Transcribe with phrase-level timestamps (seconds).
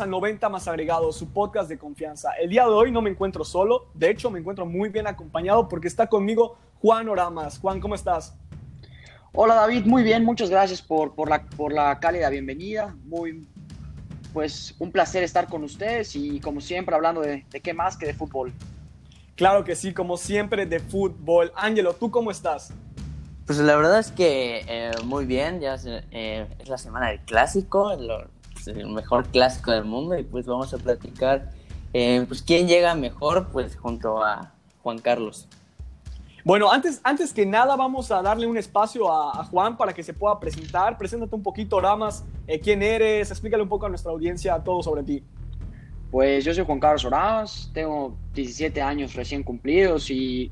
[0.00, 2.32] a 90 más agregados, su podcast de confianza.
[2.40, 5.68] El día de hoy no me encuentro solo, de hecho me encuentro muy bien acompañado
[5.68, 7.58] porque está conmigo Juan Oramas.
[7.58, 8.34] Juan, ¿cómo estás?
[9.32, 12.96] Hola David, muy bien, muchas gracias por, por, la, por la cálida bienvenida.
[13.04, 13.46] Muy,
[14.32, 18.06] pues un placer estar con ustedes y como siempre hablando de, de qué más que
[18.06, 18.52] de fútbol.
[19.36, 21.52] Claro que sí, como siempre de fútbol.
[21.56, 22.72] Ángelo, ¿tú cómo estás?
[23.44, 27.20] Pues la verdad es que eh, muy bien, ya es, eh, es, la semana del
[27.20, 28.28] clásico, lo,
[28.68, 31.50] el mejor clásico del mundo y pues vamos a platicar
[31.92, 35.48] eh, pues quién llega mejor pues junto a Juan Carlos.
[36.44, 40.02] Bueno, antes, antes que nada vamos a darle un espacio a, a Juan para que
[40.02, 40.96] se pueda presentar.
[40.96, 45.02] Preséntate un poquito, Ramas, eh, quién eres, explícale un poco a nuestra audiencia todo sobre
[45.02, 45.22] ti.
[46.10, 50.50] Pues yo soy Juan Carlos Oramas, tengo 17 años recién cumplidos y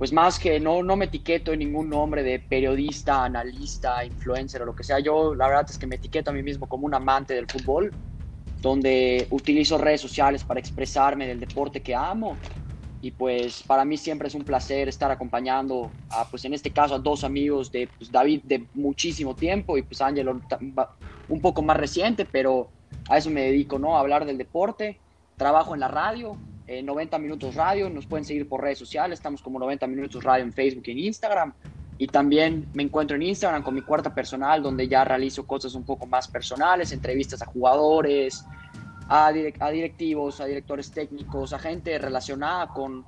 [0.00, 4.64] pues más que no, no me etiqueto en ningún nombre de periodista, analista, influencer o
[4.64, 4.98] lo que sea.
[4.98, 7.92] Yo la verdad es que me etiqueto a mí mismo como un amante del fútbol,
[8.62, 12.38] donde utilizo redes sociales para expresarme del deporte que amo.
[13.02, 16.94] Y pues para mí siempre es un placer estar acompañando a, pues en este caso,
[16.94, 20.40] a dos amigos de pues, David de muchísimo tiempo y pues Ángelo
[21.28, 22.70] un poco más reciente, pero
[23.06, 23.98] a eso me dedico, ¿no?
[23.98, 24.98] A hablar del deporte.
[25.36, 26.38] Trabajo en la radio,
[26.70, 30.44] eh, 90 Minutos Radio, nos pueden seguir por redes sociales, estamos como 90 Minutos Radio
[30.44, 31.52] en Facebook y en Instagram.
[31.98, 35.82] Y también me encuentro en Instagram con mi cuarta personal, donde ya realizo cosas un
[35.82, 38.44] poco más personales, entrevistas a jugadores,
[39.08, 43.04] a, direct a directivos, a directores técnicos, a gente relacionada con,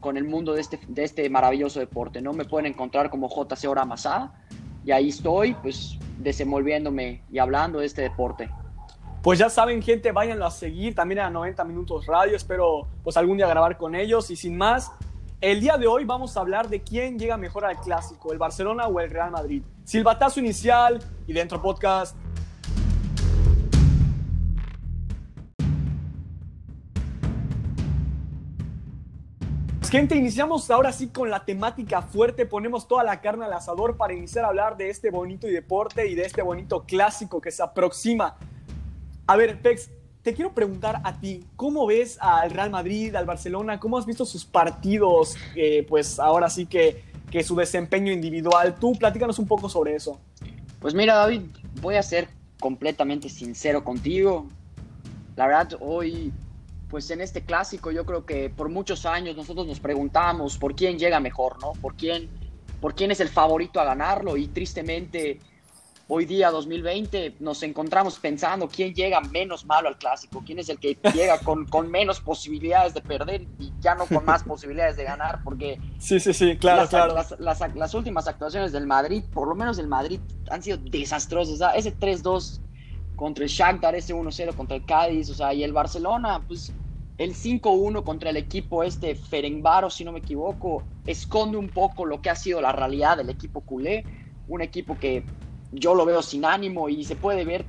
[0.00, 2.20] con el mundo de este, de este maravilloso deporte.
[2.20, 2.32] ¿no?
[2.32, 4.32] Me pueden encontrar como JC Hora Masá
[4.84, 8.50] y ahí estoy, pues desenvolviéndome y hablando de este deporte.
[9.26, 12.36] Pues ya saben, gente, váyanlo a seguir también a 90 Minutos Radio.
[12.36, 14.30] Espero pues algún día grabar con ellos.
[14.30, 14.92] Y sin más,
[15.40, 18.86] el día de hoy vamos a hablar de quién llega mejor al clásico, el Barcelona
[18.86, 19.64] o el Real Madrid.
[19.82, 22.16] Silbatazo inicial y dentro podcast.
[29.90, 34.14] Gente, iniciamos ahora sí con la temática fuerte, ponemos toda la carne al asador para
[34.14, 38.36] iniciar a hablar de este bonito deporte y de este bonito clásico que se aproxima.
[39.28, 39.90] A ver, Pex,
[40.22, 43.80] te quiero preguntar a ti, ¿cómo ves al Real Madrid, al Barcelona?
[43.80, 45.36] ¿Cómo has visto sus partidos?
[45.56, 48.76] Eh, pues ahora sí que, que, su desempeño individual.
[48.78, 50.20] Tú platícanos un poco sobre eso.
[50.80, 51.42] Pues mira, David,
[51.80, 52.28] voy a ser
[52.60, 54.46] completamente sincero contigo.
[55.34, 56.32] La verdad, hoy,
[56.88, 61.00] pues en este clásico, yo creo que por muchos años nosotros nos preguntamos por quién
[61.00, 61.72] llega mejor, ¿no?
[61.72, 62.28] ¿Por quién,
[62.80, 64.36] por quién es el favorito a ganarlo?
[64.36, 65.40] Y tristemente
[66.08, 70.78] hoy día 2020 nos encontramos pensando quién llega menos malo al clásico, quién es el
[70.78, 75.04] que llega con, con menos posibilidades de perder y ya no con más posibilidades de
[75.04, 77.14] ganar, porque sí, sí, sí, claro, las, claro.
[77.14, 81.54] Las, las, las, últimas actuaciones del Madrid, por lo menos el Madrid, han sido desastrosas.
[81.54, 82.60] O sea, ese 3-2
[83.16, 86.72] contra el Shakhtar, ese 1-0 contra el Cádiz, o sea, y el Barcelona, pues
[87.18, 92.20] el 5-1 contra el equipo este Ferenbaro, si no me equivoco, esconde un poco lo
[92.20, 94.04] que ha sido la realidad del equipo culé,
[94.48, 95.24] un equipo que
[95.72, 97.64] yo lo veo sin ánimo y se puede ver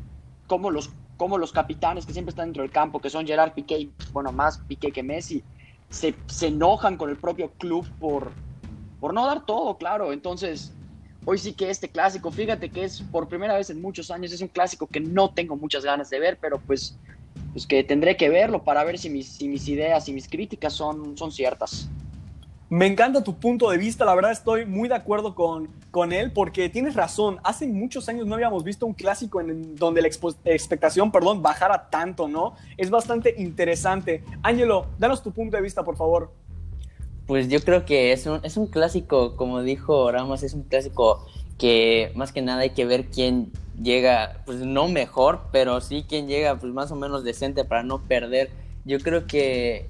[0.47, 3.90] cómo los, cómo los capitanes que siempre están dentro del campo, que son Gerard Piqué,
[4.13, 5.44] bueno, más Piqué que Messi,
[5.90, 8.31] se, se enojan con el propio club por,
[9.00, 10.13] por no dar todo, claro.
[10.13, 10.74] Entonces,
[11.25, 14.41] hoy sí que este clásico, fíjate que es por primera vez en muchos años, es
[14.41, 16.97] un clásico que no tengo muchas ganas de ver, pero pues,
[17.53, 20.73] pues que tendré que verlo para ver si mis, si mis ideas y mis críticas
[20.73, 21.90] son, son ciertas.
[22.69, 26.34] Me encanta tu punto de vista, la verdad estoy muy de acuerdo con, con él
[26.34, 31.09] porque tienes razón, hace muchos años no habíamos visto un clásico en donde la expectación,
[31.09, 32.55] perdón, bajara tanto, ¿no?
[32.75, 34.22] Es bastante interesante.
[34.43, 36.34] Ángelo, danos tu punto de vista, por favor.
[37.25, 41.25] Pues yo creo que es un, es un clásico, como dijo Ramos, es un clásico
[41.58, 43.49] que más que nada hay que ver quién
[43.81, 48.02] llega, pues no mejor, pero sí quién llega pues más o menos decente para no
[48.02, 48.49] perder.
[48.84, 49.87] Yo creo que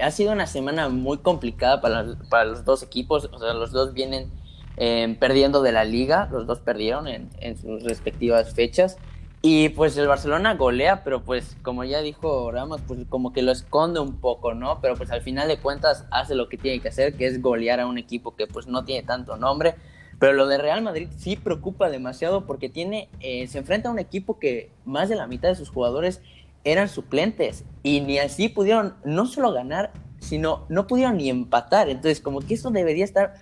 [0.00, 3.94] ha sido una semana muy complicada para, para, los dos equipos, o sea, los dos
[3.94, 4.30] vienen
[4.76, 8.98] eh, perdiendo de la liga, los dos perdieron en, en, sus respectivas fechas.
[9.42, 13.52] Y pues el Barcelona golea, pero pues como ya dijo Ramos, pues como que lo
[13.52, 14.80] esconde un poco, ¿no?
[14.80, 17.78] Pero pues al final de cuentas hace lo que tiene que hacer, que es golear
[17.78, 19.76] a un equipo que pues no tiene tanto nombre.
[20.18, 23.98] Pero lo de Real Madrid sí preocupa demasiado porque tiene, eh, se enfrenta a un
[23.98, 26.22] equipo que más de la mitad de sus jugadores
[26.66, 31.88] eran suplentes y ni así pudieron no solo ganar, sino no pudieron ni empatar.
[31.88, 33.34] Entonces, como que eso debería estar,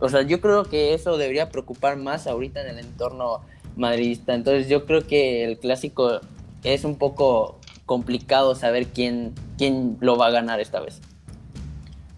[0.00, 3.42] o sea, yo creo que eso debería preocupar más ahorita en el entorno
[3.76, 4.34] madridista.
[4.34, 6.20] Entonces yo creo que el clásico
[6.64, 11.00] es un poco complicado saber quién, quién lo va a ganar esta vez.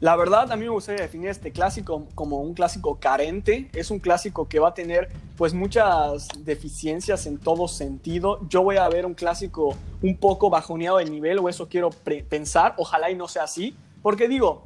[0.04, 3.70] La verdad, a mí me gustaría definir este clásico como un clásico carente.
[3.72, 8.38] Es un clásico que va a tener pues muchas deficiencias en todo sentido.
[8.50, 11.88] Yo voy a ver un clásico un poco bajoneado de nivel, o eso quiero
[12.28, 12.74] pensar.
[12.76, 13.74] Ojalá y no sea así.
[14.02, 14.62] Porque digo,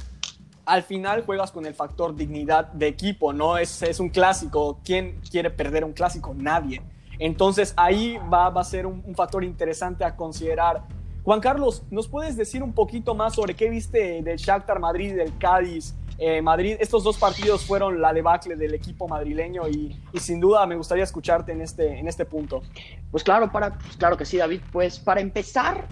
[0.67, 3.59] al final juegas con el factor dignidad de equipo, ¿no?
[3.59, 4.81] Es, es un clásico.
[4.85, 6.35] ¿Quién quiere perder un clásico?
[6.35, 6.83] Nadie.
[7.21, 10.83] Entonces ahí va, va a ser un, un factor interesante a considerar
[11.29, 15.37] Juan Carlos, ¿nos puedes decir un poquito más sobre qué viste del Shakhtar Madrid del
[15.37, 16.79] Cádiz eh, Madrid?
[16.81, 21.53] Estos dos partidos fueron la debacle del equipo madrileño y, sin duda me gustaría escucharte
[21.53, 22.63] en este, en este punto.
[23.11, 24.63] Pues claro, para, pues claro que sí, David.
[24.73, 25.87] Pues para empezar,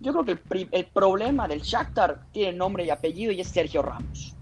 [0.00, 3.80] yo creo que el, el problema del Shakhtar tiene nombre y apellido y es Sergio
[3.80, 4.34] Ramos.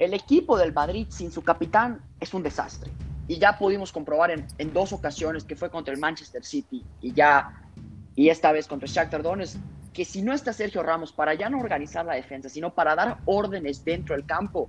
[0.00, 2.90] El equipo del Madrid sin su capitán es un desastre.
[3.28, 7.12] Y ya pudimos comprobar en, en dos ocasiones que fue contra el Manchester City y
[7.12, 7.67] ya
[8.18, 9.60] y esta vez contra Shakhtar Donetsk,
[9.92, 13.18] que si no está Sergio Ramos para ya no organizar la defensa, sino para dar
[13.26, 14.68] órdenes dentro del campo,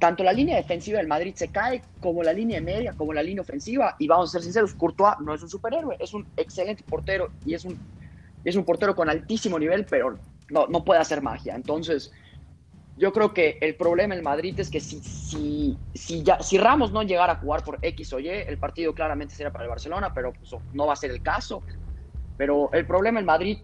[0.00, 3.42] tanto la línea defensiva del Madrid se cae como la línea media, como la línea
[3.42, 3.94] ofensiva.
[4.00, 7.54] Y vamos a ser sinceros, Courtois no es un superhéroe, es un excelente portero y
[7.54, 7.78] es un,
[8.42, 10.18] es un portero con altísimo nivel, pero
[10.50, 11.54] no, no puede hacer magia.
[11.54, 12.10] Entonces,
[12.96, 16.90] yo creo que el problema en Madrid es que si, si, si, ya, si Ramos
[16.90, 20.12] no llegara a jugar por X o Y, el partido claramente sería para el Barcelona,
[20.12, 21.62] pero pues, no va a ser el caso.
[22.36, 23.58] Pero el problema en Madrid,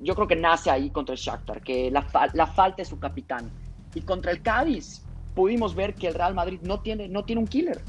[0.00, 3.50] yo creo que nace ahí contra el Shakhtar, que la, falta de su capitán.
[3.94, 5.02] Y contra el Cádiz,
[5.34, 7.80] pudimos ver que el Real Madrid no tiene, no tiene un killer.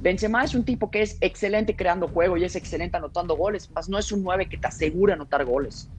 [0.00, 3.88] Benzema es un tipo que es excelente creando juego y es excelente anotando goles, mas
[3.88, 5.90] no es un 9 que te asegura anotar goles.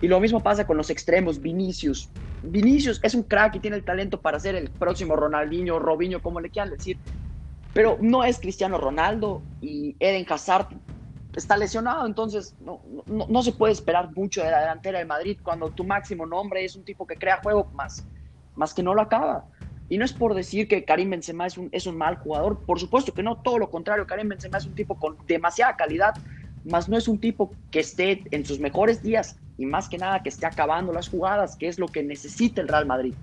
[0.00, 2.10] Y lo mismo pasa con los extremos, Vinicius.
[2.42, 6.40] Vinicius es un crack y tiene el talento para ser el próximo Ronaldinho, Robinho, como
[6.40, 6.98] le quieran decir.
[7.72, 10.68] Pero no es Cristiano Ronaldo y Eden Hazard
[11.36, 15.38] está lesionado, entonces no, no, no, se puede esperar mucho de la delantera de Madrid
[15.42, 18.06] cuando tu máximo nombre es un tipo que crea juego más,
[18.54, 19.46] más que no lo acaba.
[19.88, 22.80] Y no es por decir que Karim Benzema es un, es un mal jugador, por
[22.80, 26.14] supuesto que no, todo lo contrario, Karim Benzema es un tipo con demasiada calidad,
[26.64, 30.22] más no es un tipo que esté en sus mejores días y más que nada
[30.22, 33.14] que esté acabando las jugadas, que es lo que necesita el Real Madrid.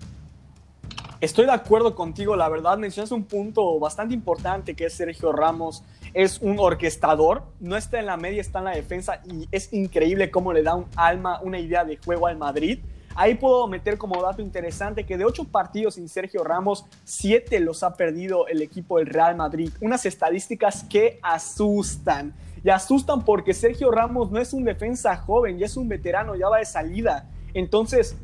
[1.19, 5.83] Estoy de acuerdo contigo, la verdad mencionas un punto bastante importante que es Sergio Ramos
[6.13, 10.31] es un orquestador, no está en la media, está en la defensa y es increíble
[10.31, 12.79] cómo le da un alma, una idea de juego al Madrid.
[13.15, 17.83] Ahí puedo meter como dato interesante que de ocho partidos sin Sergio Ramos, siete los
[17.83, 19.69] ha perdido el equipo del Real Madrid.
[19.81, 22.33] Unas estadísticas que asustan.
[22.63, 26.47] Y asustan porque Sergio Ramos no es un defensa joven, ya es un veterano, ya
[26.47, 27.27] va de salida.
[27.53, 28.15] Entonces,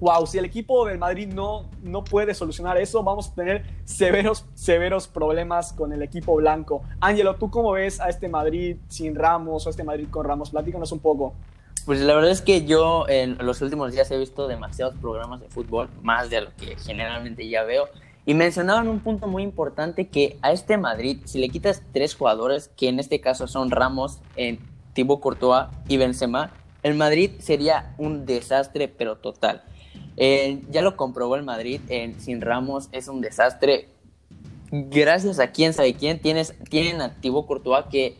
[0.00, 4.46] wow, si el equipo del Madrid no, no puede solucionar eso, vamos a tener severos,
[4.54, 6.82] severos problemas con el equipo blanco.
[7.00, 10.50] Ángelo, ¿tú cómo ves a este Madrid sin Ramos o a este Madrid con Ramos?
[10.50, 11.34] Platícanos un poco.
[11.84, 15.48] Pues la verdad es que yo en los últimos días he visto demasiados programas de
[15.48, 17.88] fútbol, más de lo que generalmente ya veo.
[18.26, 22.68] Y mencionaban un punto muy importante que a este Madrid, si le quitas tres jugadores,
[22.76, 24.60] que en este caso son Ramos, en
[24.92, 29.62] Thibaut Courtois y Benzema, el Madrid sería un desastre pero total.
[30.16, 31.80] Eh, ya lo comprobó el Madrid,
[32.18, 33.88] sin Ramos es un desastre.
[34.70, 38.16] Gracias a quién sabe quién, tienes, tienen activo Courtois que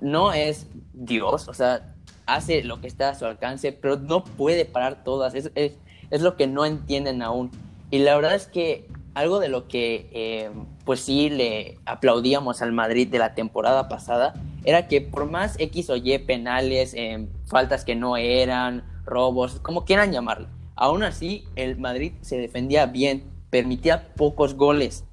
[0.00, 1.94] no es Dios, o sea,
[2.26, 5.34] hace lo que está a su alcance, pero no puede parar todas.
[5.34, 7.50] Es, es, lo que no entienden aún.
[7.90, 10.50] Y la verdad es que algo de lo que eh,
[10.84, 14.34] pues sí le aplaudíamos al Madrid de la temporada pasada
[14.64, 19.84] era que por más X o Y penales, eh, faltas que no eran, robos, como
[19.84, 25.04] quieran llamarlo, Aún así, el Madrid se defendía bien, permitía pocos goles.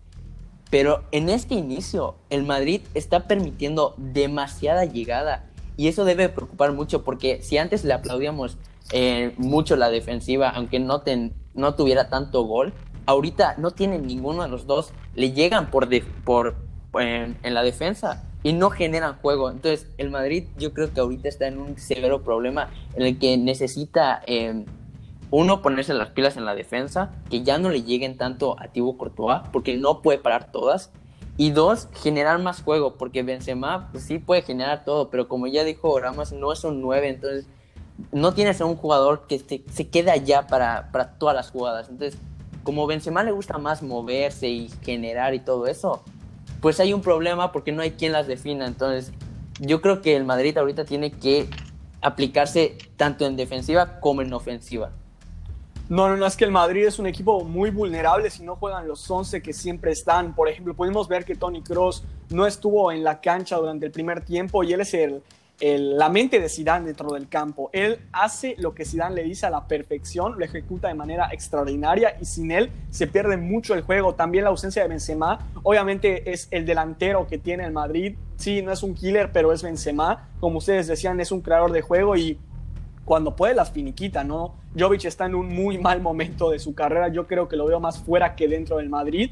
[0.69, 5.49] Pero en este inicio, el Madrid está permitiendo demasiada llegada.
[5.77, 8.57] Y eso debe preocupar mucho porque si antes le aplaudíamos
[8.91, 11.03] eh, mucho la defensiva, aunque no,
[11.53, 12.73] no tuviera tanto gol,
[13.05, 14.91] ahorita no tienen ninguno de los dos.
[15.15, 15.89] Le llegan por,
[16.23, 16.55] por
[16.99, 19.49] en, la defensa y no generan juego.
[19.49, 23.37] Entonces, el Madrid yo creo que ahorita está en un severo problema en el que
[23.37, 24.65] necesita eh,
[25.31, 28.97] uno, ponerse las pilas en la defensa, que ya no le lleguen tanto a Thibaut
[28.97, 30.91] Courtois, porque no puede parar todas.
[31.37, 35.63] Y dos, generar más juego, porque Benzema pues, sí puede generar todo, pero como ya
[35.63, 37.47] dijo Ramos, no es un 9, entonces
[38.11, 41.89] no tienes a un jugador que se, se quede allá para, para todas las jugadas.
[41.89, 42.19] Entonces,
[42.63, 46.03] como Benzema le gusta más moverse y generar y todo eso,
[46.61, 48.65] pues hay un problema porque no hay quien las defina.
[48.65, 49.13] Entonces,
[49.59, 51.47] yo creo que el Madrid ahorita tiene que
[52.01, 54.91] aplicarse tanto en defensiva como en ofensiva.
[55.89, 58.87] No, no, no, es que el Madrid es un equipo muy vulnerable si no juegan
[58.87, 60.35] los 11 que siempre están.
[60.35, 64.23] Por ejemplo, pudimos ver que Tony Cross no estuvo en la cancha durante el primer
[64.23, 65.23] tiempo y él es el,
[65.97, 67.71] la mente de Zidane dentro del campo.
[67.73, 72.15] Él hace lo que Zidane le dice a la perfección, lo ejecuta de manera extraordinaria
[72.21, 74.13] y sin él se pierde mucho el juego.
[74.13, 78.15] También la ausencia de Benzema, obviamente es el delantero que tiene el Madrid.
[78.37, 80.29] Sí, no es un killer, pero es Benzema.
[80.39, 82.37] Como ustedes decían, es un creador de juego y
[83.09, 84.53] cuando puede las finiquita, ¿no?
[84.77, 87.07] Jovic está en un muy mal momento de su carrera.
[87.07, 89.31] Yo creo que lo veo más fuera que dentro del Madrid.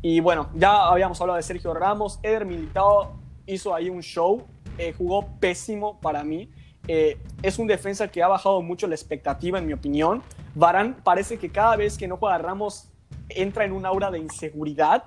[0.00, 2.20] Y bueno, ya habíamos hablado de Sergio Ramos.
[2.22, 4.44] Eder Militao hizo ahí un show
[4.78, 6.48] eh, jugó pésimo para mí.
[6.86, 10.22] Eh, es un defensa que ha bajado mucho la expectativa, en mi opinión.
[10.54, 12.90] Varán parece que cada vez que no juega Ramos
[13.28, 15.02] entra en un aura de inseguridad.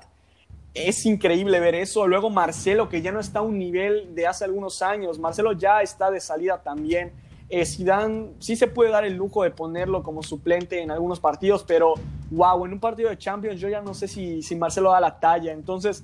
[0.74, 2.06] Es increíble ver eso.
[2.06, 5.20] Luego Marcelo, que ya no está a un nivel de hace algunos años.
[5.20, 7.14] Marcelo ya está de salida también.
[7.50, 11.64] Eh, Zidane sí se puede dar el lujo de ponerlo como suplente en algunos partidos,
[11.64, 11.96] pero
[12.30, 15.20] wow, en un partido de Champions yo ya no sé si, si Marcelo da la
[15.20, 15.52] talla.
[15.52, 16.04] Entonces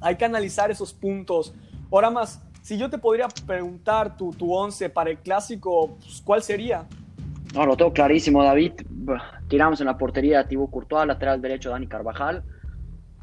[0.00, 1.54] hay que analizar esos puntos.
[1.90, 6.42] Ahora más, si yo te podría preguntar tu, tu once para el clásico, pues, ¿cuál
[6.42, 6.86] sería?
[7.54, 8.72] No, lo tengo clarísimo, David.
[9.48, 12.44] Tiramos en la portería Thibaut Courtois, lateral derecho Dani Carvajal,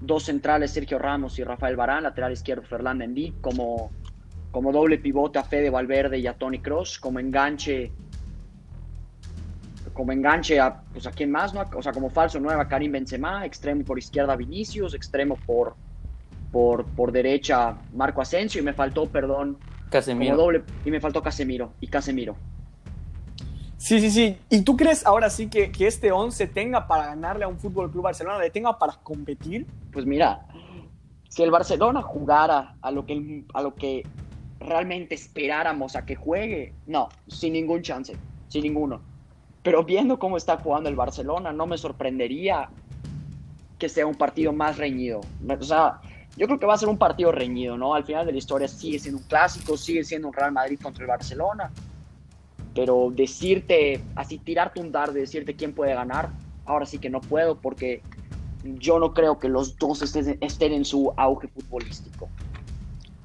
[0.02, 3.92] dos centrales Sergio Ramos y Rafael Barán, lateral izquierdo Ferland Mendy, como,
[4.52, 7.92] como doble pivote a Fede Valverde y a Tony Cross, como enganche
[9.94, 11.62] como enganche a, pues a quién más, ¿no?
[11.76, 15.76] O sea, como falso nueva Karim Benzema, extremo por izquierda Vinicius, extremo por,
[16.54, 19.58] por, por derecha Marco Asensio y me faltó, perdón,
[19.90, 20.38] Casemiro.
[20.38, 22.38] doble, y me faltó Casemiro y Casemiro.
[23.76, 24.38] Sí, sí, sí.
[24.50, 27.92] ¿Y tú crees ahora sí que, que este 11 tenga para ganarle a un Fútbol
[27.92, 29.66] Club Barcelona, le tenga para competir?
[29.92, 30.46] Pues mira,
[31.30, 34.04] si el Barcelona jugara a lo que, a lo que
[34.60, 38.16] realmente esperáramos a que juegue, no, sin ningún chance,
[38.48, 39.02] sin ninguno.
[39.64, 42.70] Pero viendo cómo está jugando el Barcelona, no me sorprendería
[43.78, 45.22] que sea un partido más reñido.
[45.48, 46.02] O sea,
[46.38, 47.94] yo creo que va a ser un partido reñido, ¿no?
[47.94, 51.04] Al final de la historia sigue siendo un clásico, sigue siendo un Real Madrid contra
[51.04, 51.72] el Barcelona.
[52.76, 56.30] Pero decirte, así tirarte un dardo, decirte quién puede ganar,
[56.66, 58.02] ahora sí que no puedo porque
[58.64, 62.30] yo no creo que los dos estén, estén en su auge futbolístico.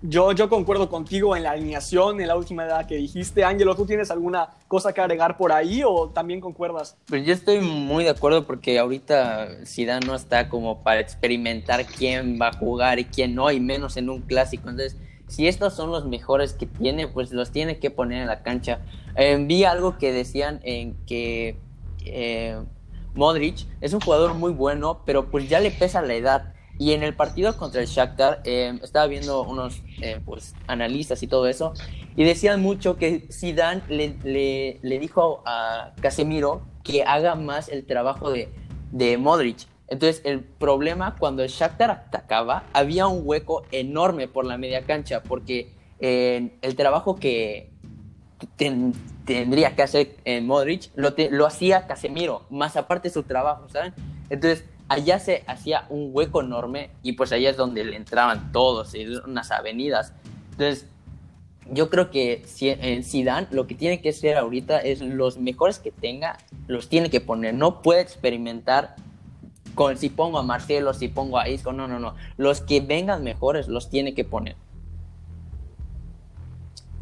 [0.06, 3.42] Yo, yo concuerdo contigo en la alineación, en la última edad que dijiste.
[3.42, 6.98] Ángelo, ¿tú tienes alguna cosa que agregar por ahí o también concuerdas?
[7.06, 12.38] Pues yo estoy muy de acuerdo porque ahorita Zidane no está como para experimentar quién
[12.38, 14.68] va a jugar y quién no, y menos en un clásico.
[14.68, 18.42] Entonces, si estos son los mejores que tiene, pues los tiene que poner en la
[18.42, 18.80] cancha.
[19.16, 21.56] Eh, vi algo que decían en que
[22.04, 22.62] eh,
[23.14, 26.52] Modric es un jugador muy bueno, pero pues ya le pesa la edad.
[26.78, 31.28] Y en el partido contra el Shakhtar, eh, estaba viendo unos eh, pues, analistas y
[31.28, 31.72] todo eso,
[32.16, 37.86] y decían mucho que Zidane le, le, le, dijo a Casemiro que haga más el
[37.86, 38.48] trabajo de,
[38.90, 39.68] de Modric.
[39.86, 45.22] Entonces, el problema cuando el Shakhtar atacaba, había un hueco enorme por la media cancha,
[45.22, 47.70] porque eh, el trabajo que
[48.56, 53.94] ten, tendría que hacer Modric lo, te, lo hacía Casemiro, más aparte su trabajo, ¿saben?
[54.30, 58.94] Entonces, allá se hacía un hueco enorme y pues allá es donde le entraban todos,
[59.26, 60.12] unas avenidas.
[60.52, 60.86] Entonces,
[61.70, 65.90] yo creo que en Zidane lo que tiene que hacer ahorita es los mejores que
[65.90, 67.54] tenga, los tiene que poner.
[67.54, 68.96] No puede experimentar
[69.74, 72.14] con si pongo a Marcelo, si pongo a Isco, no, no, no.
[72.36, 74.56] Los que vengan mejores los tiene que poner.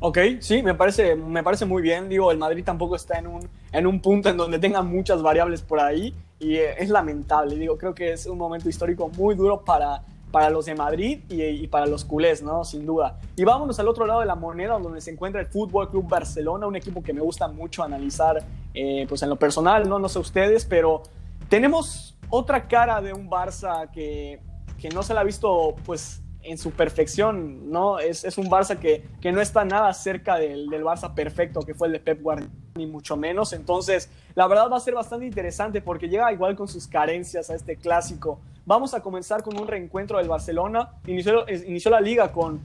[0.04, 2.08] Ok, sí, me parece, me parece muy bien.
[2.08, 5.62] Digo, el Madrid tampoco está en un, en un punto en donde tenga muchas variables
[5.62, 7.56] por ahí y eh, es lamentable.
[7.56, 11.66] Digo, creo que es un momento histórico muy duro para, para los de Madrid y,
[11.68, 12.64] para los culés, ¿no?
[12.64, 13.20] Sin duda.
[13.36, 16.66] Y vámonos al otro lado de la moneda, donde se encuentra el Fútbol Club Barcelona,
[16.66, 18.42] un equipo que me gusta mucho analizar,
[18.74, 19.98] eh, pues en lo personal, ¿no?
[19.98, 21.02] No sé ustedes, pero
[21.48, 24.40] tenemos otra cara de un Barça que,
[24.80, 27.98] que no se la ha visto, pues en su perfección, ¿no?
[27.98, 31.74] Es, es un Barça que, que, no está nada cerca del, del, Barça perfecto que
[31.74, 33.52] fue el de Pep Guardiola, ni mucho menos.
[33.52, 37.54] Entonces, la verdad va a ser bastante interesante porque llega igual con sus carencias a
[37.54, 38.40] este clásico.
[38.64, 40.90] Vamos a comenzar con un reencuentro del Barcelona.
[41.06, 42.60] Inició, inició la liga con,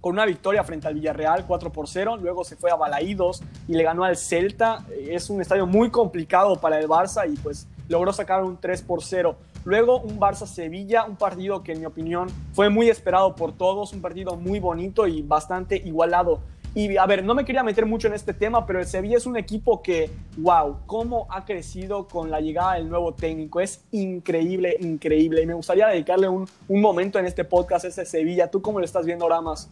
[0.00, 3.74] con una victoria frente al Villarreal 4 por 0, luego se fue a Balaídos y
[3.74, 4.84] le ganó al Celta.
[4.98, 9.02] Es un estadio muy complicado para el Barça y pues logró sacar un 3 por
[9.02, 9.36] 0.
[9.64, 14.00] Luego un Barça-Sevilla, un partido que en mi opinión fue muy esperado por todos, un
[14.00, 16.40] partido muy bonito y bastante igualado.
[16.72, 19.26] Y a ver, no me quería meter mucho en este tema, pero el Sevilla es
[19.26, 23.60] un equipo que, wow, cómo ha crecido con la llegada del nuevo técnico.
[23.60, 25.42] Es increíble, increíble.
[25.42, 28.52] Y me gustaría dedicarle un, un momento en este podcast a ese Sevilla.
[28.52, 29.68] ¿Tú cómo lo estás viendo ahora más?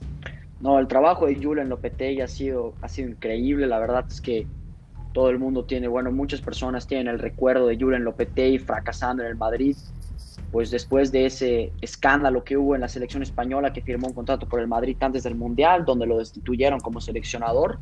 [0.61, 3.69] No, el trabajo de Julen Lopetegui ha sido, ha sido increíble.
[3.69, 4.49] La verdad es que
[5.19, 9.31] todo el mundo tiene, bueno, muchas personas tienen el recuerdo de Julen Lopetegui fracasando en
[9.31, 9.77] el Madrid,
[10.53, 14.49] pues después de ese escándalo que hubo en la selección española que firmó un contrato
[14.49, 17.81] por el Madrid antes del Mundial, donde lo destituyeron como seleccionador.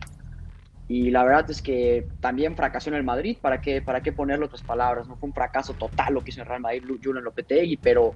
[0.89, 4.47] Y la verdad es que también fracasó en el Madrid, ¿para qué, para qué ponerle
[4.47, 5.07] otras palabras?
[5.07, 8.15] No fue un fracaso total lo que hizo en Real Madrid Julen Lopetegui, pero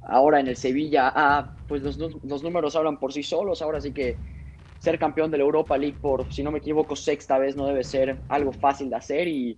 [0.00, 3.92] ahora en el Sevilla, ah, pues los, los números hablan por sí solos, ahora sí
[3.92, 4.16] que
[4.84, 7.82] ser campeón de la Europa League por, si no me equivoco, sexta vez no debe
[7.82, 9.56] ser algo fácil de hacer y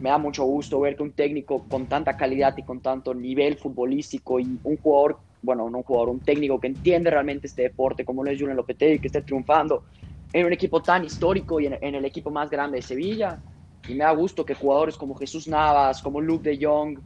[0.00, 3.56] me da mucho gusto ver que un técnico con tanta calidad y con tanto nivel
[3.58, 8.06] futbolístico y un jugador, bueno, no un jugador, un técnico que entiende realmente este deporte,
[8.06, 9.84] como lo es Julian Lopetegui, que esté triunfando
[10.32, 13.38] en un equipo tan histórico y en, en, el equipo más grande de Sevilla.
[13.86, 16.98] Y me da gusto que jugadores como Jesús Navas, como Luke de Jong,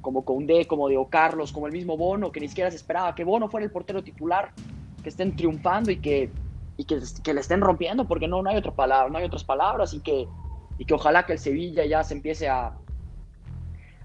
[0.00, 3.24] como Koundé, como Diego Carlos, como el mismo Bono, que ni siquiera se esperaba que
[3.24, 4.52] Bono fuera el portero titular,
[5.02, 6.30] que estén triunfando y que
[6.76, 9.44] y que, que, le estén rompiendo, porque no, no hay otra palabra, no hay otras
[9.44, 10.26] palabras, y que,
[10.78, 12.72] y que ojalá que el Sevilla ya se empiece a,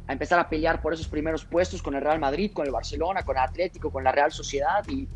[0.08, 3.24] a empezar a pelear por esos primeros puestos con el Real Madrid, con el Barcelona,
[3.24, 5.08] con el Atlético, con la Real Sociedad, y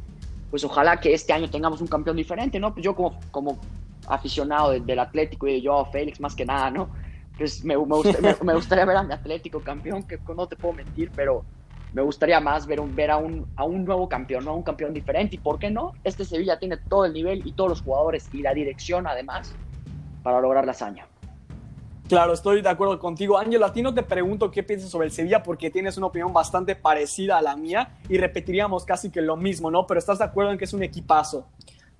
[0.50, 2.74] pues ojalá que este año tengamos un campeón diferente, ¿no?
[2.74, 3.60] Pues yo como, como
[4.08, 6.90] aficionado del, del Atlético y Joao Félix, más que nada, ¿no?
[7.38, 10.56] Pues me, me, gustaría, me, me gustaría ver a mi Atlético campeón, que no te
[10.56, 11.46] puedo mentir, pero
[11.94, 14.56] me gustaría más ver, un, ver a, un, a un nuevo campeón, ¿no?
[14.56, 15.36] un campeón diferente.
[15.36, 15.94] ¿Y por qué no?
[16.04, 19.54] Este Sevilla tiene todo el nivel y todos los jugadores y la dirección además
[20.24, 21.08] para lograr la hazaña.
[22.08, 23.38] Claro, estoy de acuerdo contigo.
[23.38, 26.34] Ángel, a ti no te pregunto qué piensas sobre el Sevilla porque tienes una opinión
[26.34, 29.88] bastante parecida a la mía y repetiríamos casi que lo mismo, ¿no?
[29.88, 31.48] Pero estás de acuerdo en que es un equipazo.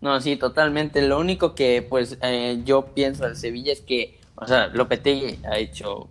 [0.02, 1.02] No, sí, totalmente.
[1.02, 5.58] Lo único que pues eh, yo pienso del Sevilla es que, o sea, Lopetegui ha
[5.58, 6.10] hecho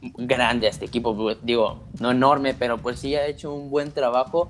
[0.00, 3.92] grande a este equipo, pues, digo, no enorme, pero pues sí ha hecho un buen
[3.92, 4.48] trabajo.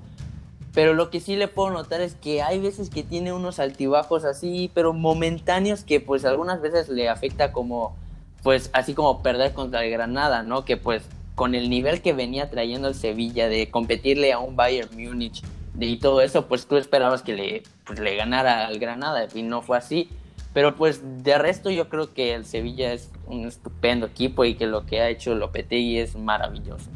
[0.73, 4.23] Pero lo que sí le puedo notar es que hay veces que tiene unos altibajos
[4.23, 7.95] así, pero momentáneos que pues algunas veces le afecta como,
[8.43, 10.65] pues así como perder contra el Granada, ¿no?
[10.65, 14.89] Que pues con el nivel que venía trayendo el Sevilla de competirle a un Bayern
[14.95, 15.41] Múnich
[15.79, 19.61] y todo eso, pues tú esperabas que le, pues, le ganara al Granada y no
[19.61, 20.09] fue así.
[20.53, 24.65] Pero pues de resto yo creo que el Sevilla es un estupendo equipo y que
[24.65, 26.89] lo que ha hecho Lopetegui es maravilloso.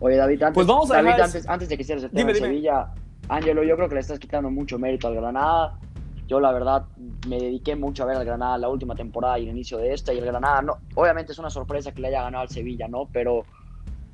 [0.00, 1.22] Oye David, antes, pues vamos a David, dejar...
[1.22, 2.48] antes, antes, de que cierres el tema dime, de dime.
[2.48, 2.94] Sevilla,
[3.28, 5.78] Ángelo, yo creo que le estás quitando mucho mérito al Granada.
[6.26, 6.84] Yo la verdad
[7.26, 10.12] me dediqué mucho a ver al Granada la última temporada y el inicio de esta
[10.12, 13.08] y el Granada, no, obviamente es una sorpresa que le haya ganado al Sevilla, ¿no?
[13.12, 13.44] Pero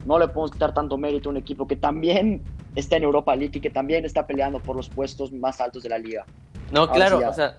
[0.06, 2.42] no le podemos quitar tanto mérito a un equipo que también
[2.76, 5.88] está en Europa League y que también está peleando por los puestos más altos de
[5.88, 6.24] la liga.
[6.70, 7.30] No, Ahora claro, sí ya.
[7.30, 7.58] o sea,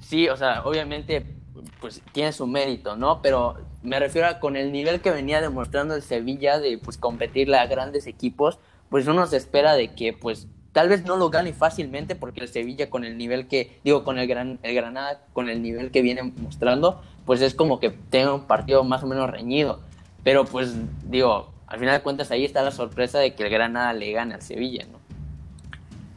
[0.00, 1.26] sí, o sea, obviamente
[1.80, 3.22] pues tiene su mérito, ¿no?
[3.22, 7.56] Pero me refiero a con el nivel que venía demostrando el Sevilla de pues competirle
[7.56, 8.58] a grandes equipos,
[8.90, 12.48] pues uno se espera de que pues tal vez no lo gane fácilmente porque el
[12.48, 16.02] Sevilla con el nivel que, digo, con el, gran, el Granada, con el nivel que
[16.02, 19.80] viene mostrando, pues es como que tenga un partido más o menos reñido.
[20.22, 23.92] Pero pues digo, al final de cuentas ahí está la sorpresa de que el Granada
[23.92, 25.05] le gane al Sevilla, ¿no?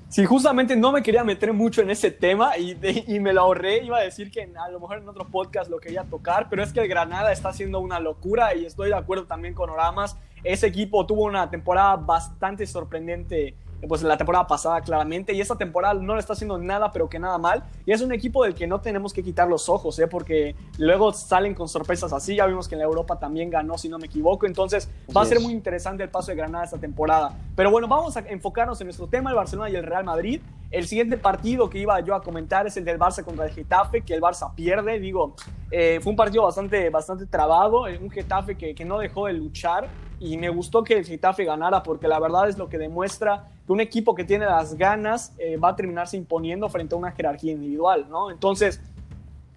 [0.10, 2.76] Sí, justamente no me quería meter mucho en ese tema y,
[3.08, 3.84] y, me lo ahorré.
[3.84, 6.74] Iba a decir que a lo mejor en otro podcast lo quería tocar, pero es
[6.74, 10.17] que el Granada está haciendo una locura y estoy de acuerdo también con Oramas.
[10.43, 13.54] Ese equipo tuvo una temporada bastante sorprendente
[13.87, 17.19] pues la temporada pasada claramente y esta temporada no le está haciendo nada pero que
[17.19, 20.07] nada mal y es un equipo del que no tenemos que quitar los ojos ¿eh?
[20.07, 23.89] porque luego salen con sorpresas así ya vimos que en la Europa también ganó si
[23.89, 27.33] no me equivoco entonces va a ser muy interesante el paso de Granada esta temporada.
[27.55, 30.41] Pero bueno vamos a enfocarnos en nuestro tema el Barcelona y el Real Madrid.
[30.71, 34.01] El siguiente partido que iba yo a comentar es el del Barça contra el Getafe
[34.01, 35.35] que el Barça pierde digo
[35.71, 39.87] eh, fue un partido bastante, bastante trabado un Getafe que, que no dejó de luchar
[40.19, 43.71] y me gustó que el Getafe ganara porque la verdad es lo que demuestra que
[43.71, 47.53] un equipo que tiene las ganas eh, va a terminarse imponiendo frente a una jerarquía
[47.53, 48.29] individual, ¿no?
[48.29, 48.82] Entonces,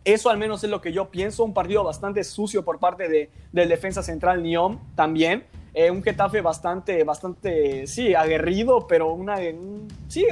[0.05, 3.31] eso al menos es lo que yo pienso, un partido bastante sucio por parte de,
[3.53, 5.45] del defensa central Nyon también,
[5.75, 10.27] eh, un Getafe bastante, bastante, sí, aguerrido, pero una, un, sí,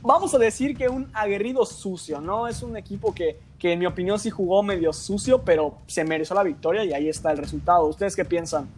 [0.00, 2.46] vamos a decir que un aguerrido sucio, ¿no?
[2.46, 6.36] Es un equipo que, que en mi opinión sí jugó medio sucio, pero se mereció
[6.36, 7.86] la victoria y ahí está el resultado.
[7.86, 8.68] ¿Ustedes qué piensan?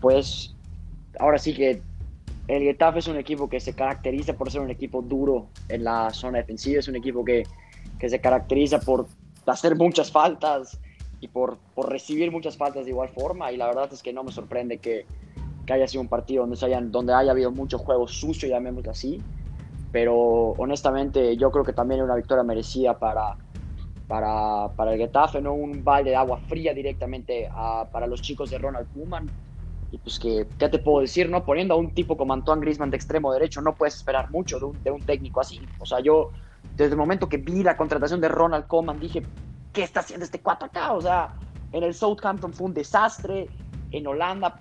[0.00, 0.54] Pues
[1.18, 1.82] ahora sí que
[2.48, 6.10] el Getafe es un equipo que se caracteriza por ser un equipo duro en la
[6.10, 7.44] zona defensiva, es un equipo que,
[7.98, 9.06] que se caracteriza por
[9.46, 10.78] hacer muchas faltas
[11.20, 14.22] y por, por, recibir muchas faltas de igual forma y la verdad es que no
[14.22, 15.06] me sorprende que,
[15.64, 18.92] que haya sido un partido donde, se hayan, donde haya habido mucho juego sucio, llamémoslo
[18.92, 19.20] así,
[19.90, 20.14] pero
[20.58, 23.36] honestamente yo creo que también es una victoria merecida para,
[24.08, 27.48] para, para el Getafe, no un balde de agua fría directamente
[27.92, 29.28] para los chicos de Ronald Koeman.
[29.92, 31.30] Y pues que, ¿qué te puedo decir?
[31.30, 34.58] no Poniendo a un tipo como Antoine Griezmann de extremo derecho, no puedes esperar mucho
[34.58, 35.60] de un, de un técnico así.
[35.78, 36.30] O sea, yo
[36.76, 39.22] desde el momento que vi la contratación de Ronald Koeman dije,
[39.72, 40.92] ¿qué está haciendo este cuatro acá?
[40.92, 41.34] O sea,
[41.72, 43.48] en el Southampton fue un desastre,
[43.92, 44.60] en Holanda,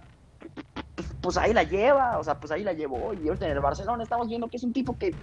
[1.22, 3.14] pues ahí la lleva, o sea, pues ahí la llevó.
[3.14, 5.14] Y ahorita en el Barcelona estamos viendo que es un tipo que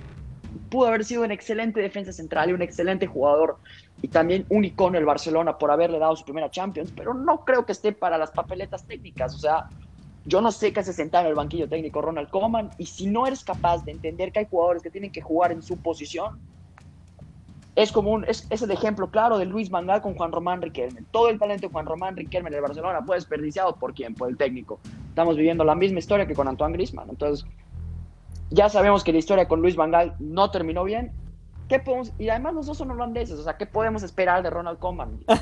[0.72, 3.58] pudo haber sido un excelente defensa central y un excelente jugador
[4.00, 7.66] y también un icono el Barcelona por haberle dado su primera Champions, pero no creo
[7.66, 9.68] que esté para las papeletas técnicas, o sea,
[10.24, 13.26] yo no sé qué hace sentar en el banquillo técnico Ronald Koeman y si no
[13.26, 16.40] eres capaz de entender que hay jugadores que tienen que jugar en su posición,
[17.76, 21.02] es como un, es, es el ejemplo claro de Luis Mangal con Juan Román Riquelme.
[21.10, 24.30] Todo el talento de Juan Román Riquelme en el Barcelona fue desperdiciado por quién, por
[24.30, 24.78] el técnico.
[25.08, 27.08] Estamos viviendo la misma historia que con Antoine Griezmann.
[27.10, 27.46] Entonces,
[28.52, 31.12] ya sabemos que la historia con Luis Mangal no terminó bien.
[31.68, 34.78] ¿Qué podemos, y además los dos son holandeses, o sea, ¿qué podemos esperar de Ronald
[34.78, 35.20] Koeman?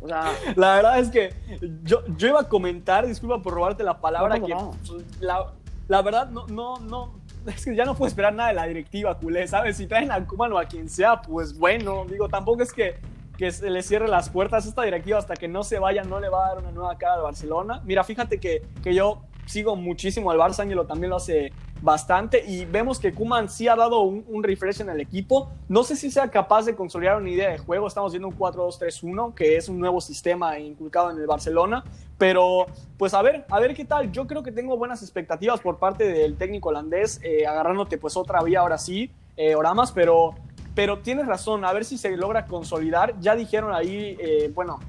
[0.00, 1.34] O sea, La verdad es que
[1.82, 4.54] yo, yo iba a comentar, disculpa por robarte la palabra, No que
[4.88, 5.52] pues, la,
[5.86, 7.12] la verdad no, no, no,
[7.46, 9.76] es que ya no puedo esperar nada de la directiva, culé, ¿sabes?
[9.76, 12.96] Si traen a Kuman o a quien sea, pues bueno, digo, tampoco es que,
[13.36, 16.20] que se le cierre las puertas a esta directiva hasta que no se vaya, no
[16.20, 17.82] le va a dar una nueva cara al Barcelona.
[17.84, 22.64] Mira, fíjate que, que yo sigo muchísimo al Barça, Ángelo también lo hace bastante y
[22.64, 25.50] vemos que Kuman sí ha dado un, un, refresh en el equipo.
[25.68, 27.86] No sé si sea capaz de consolidar una idea de juego.
[27.86, 31.84] Estamos viendo un 4-2-3-1, que es un nuevo sistema inculcado en el Barcelona.
[32.18, 32.66] Pero,
[32.98, 34.12] pues a ver, a ver qué tal.
[34.12, 38.42] Yo creo que tengo buenas expectativas por parte del técnico holandés, eh, agarrándote pues otra
[38.42, 40.34] vía ahora sí, eh, Oramas, pero,
[40.74, 43.18] pero tienes razón, a ver si se logra consolidar.
[43.20, 44.80] Ya dijeron ahí, eh, bueno,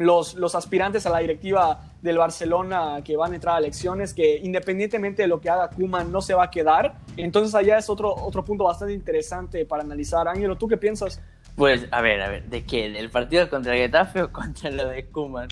[0.00, 4.38] los, los, aspirantes a la directiva del Barcelona que van a entrar a elecciones, que
[4.38, 6.94] independientemente de lo que haga Kuman no se va a quedar.
[7.18, 10.26] Entonces allá es otro, otro punto bastante interesante para analizar.
[10.26, 11.20] Ángelo, ¿tú qué piensas?
[11.54, 12.88] Pues a ver, a ver, ¿de qué?
[12.88, 15.48] ¿Del partido contra el Getafe o contra lo de Kuman?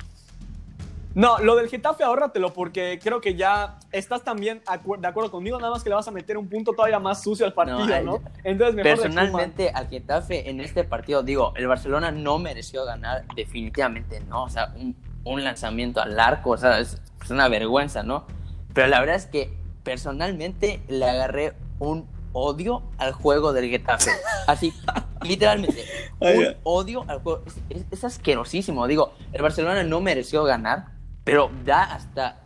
[1.18, 5.58] No, lo del Getafe ahórratelo porque creo que ya estás también acu de acuerdo conmigo,
[5.58, 8.02] nada más que le vas a meter un punto todavía más sucio al partido, ¿no?
[8.02, 8.22] ¿no?
[8.44, 14.20] Entonces, mejor Personalmente, al Getafe en este partido, digo, el Barcelona no mereció ganar, definitivamente
[14.28, 18.24] no, o sea, un, un lanzamiento al arco, o sea, es, es, una vergüenza, ¿no?
[18.72, 19.52] Pero la verdad es que
[19.82, 24.12] personalmente le agarré un odio al juego del Getafe.
[24.46, 24.72] Así,
[25.22, 25.84] literalmente,
[26.20, 27.42] un odio al juego.
[27.44, 30.96] Es, es, es asquerosísimo, digo, el Barcelona no mereció ganar,
[31.28, 32.40] pero da hasta...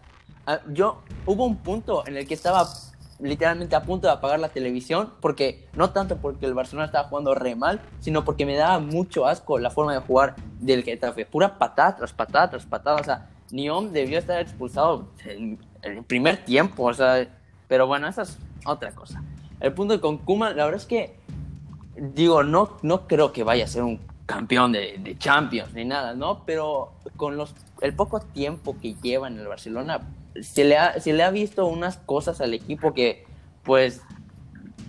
[0.45, 2.67] Uh, yo, hubo un punto en el que estaba
[3.21, 7.33] literalmente a punto de apagar la televisión, porque no tanto porque el Barcelona estaba jugando
[7.33, 11.25] re mal, sino porque me daba mucho asco la forma de jugar del Getafe.
[11.27, 12.97] Pura patada tras patada tras patada.
[13.01, 16.83] O sea, Niom debió estar expulsado en el primer tiempo.
[16.83, 17.29] O sea,
[17.69, 19.23] pero bueno, esa es otra cosa.
[19.61, 21.15] El punto con Kuma, la verdad es que,
[21.95, 26.15] digo, no, no creo que vaya a ser un campeón de, de Champions ni nada,
[26.15, 26.45] ¿no?
[26.45, 30.01] Pero con los, el poco tiempo que lleva en el Barcelona,
[30.41, 33.25] se le, ha, se le ha visto unas cosas al equipo que,
[33.63, 34.03] pues,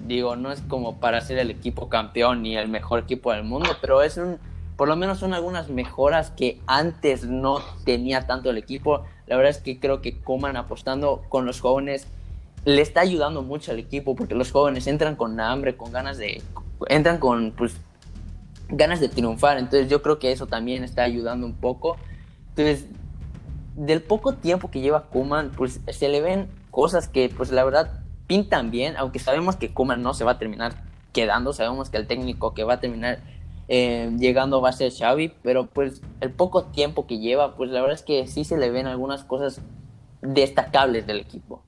[0.08, 3.70] digo, no es como para ser el equipo campeón ni el mejor equipo del mundo,
[3.82, 4.38] pero es un,
[4.76, 9.04] por lo menos son algunas mejoras que antes no tenía tanto el equipo.
[9.28, 12.08] La verdad es que creo que Coman apostando con los jóvenes
[12.66, 16.42] le está ayudando mucho al equipo porque los jóvenes entran con hambre, con ganas de,
[16.88, 17.76] entran con, pues,
[18.74, 19.58] ganas de triunfar.
[19.58, 21.98] Entonces yo creo que eso también está ayudando un poco.
[22.50, 22.88] Entonces,
[23.76, 28.02] del poco tiempo que lleva Kuman, pues se le ven cosas que, pues la verdad,
[28.28, 32.08] pintan bien, aunque sabemos que Kuman no se va a terminar quedando, sabemos que el
[32.08, 33.20] técnico que va a terminar
[33.68, 37.82] eh, llegando va a ser Xavi, pero pues el poco tiempo que lleva, pues la
[37.82, 39.62] verdad es que sí se le ven algunas cosas
[40.22, 41.64] destacables del equipo.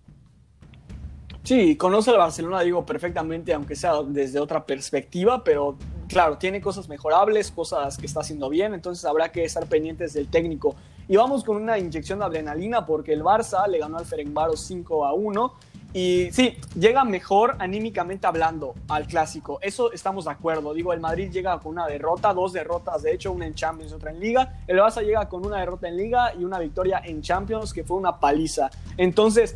[1.43, 6.87] Sí, conoce al Barcelona, digo, perfectamente, aunque sea desde otra perspectiva, pero claro, tiene cosas
[6.89, 10.75] mejorables, cosas que está haciendo bien, entonces habrá que estar pendientes del técnico.
[11.07, 15.05] Y vamos con una inyección de adrenalina porque el Barça le ganó al Ferencváros 5
[15.05, 15.53] a 1
[15.95, 19.59] y sí, llega mejor anímicamente hablando al clásico.
[19.61, 20.73] Eso estamos de acuerdo.
[20.73, 24.11] Digo, el Madrid llega con una derrota, dos derrotas, de hecho, una en Champions otra
[24.11, 24.59] en Liga.
[24.67, 27.95] El Barça llega con una derrota en Liga y una victoria en Champions, que fue
[27.95, 28.69] una paliza.
[28.97, 29.55] Entonces,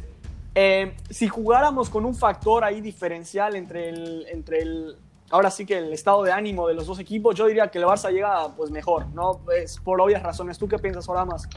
[0.56, 4.96] eh, si jugáramos con un factor ahí diferencial entre el, entre el,
[5.32, 7.86] ahora sí que el estado de ánimo de los dos equipos, yo diría que el
[7.86, 9.42] Barça llega pues mejor, ¿no?
[9.56, 10.58] Es por obvias razones.
[10.58, 11.48] ¿Tú qué piensas ahora más?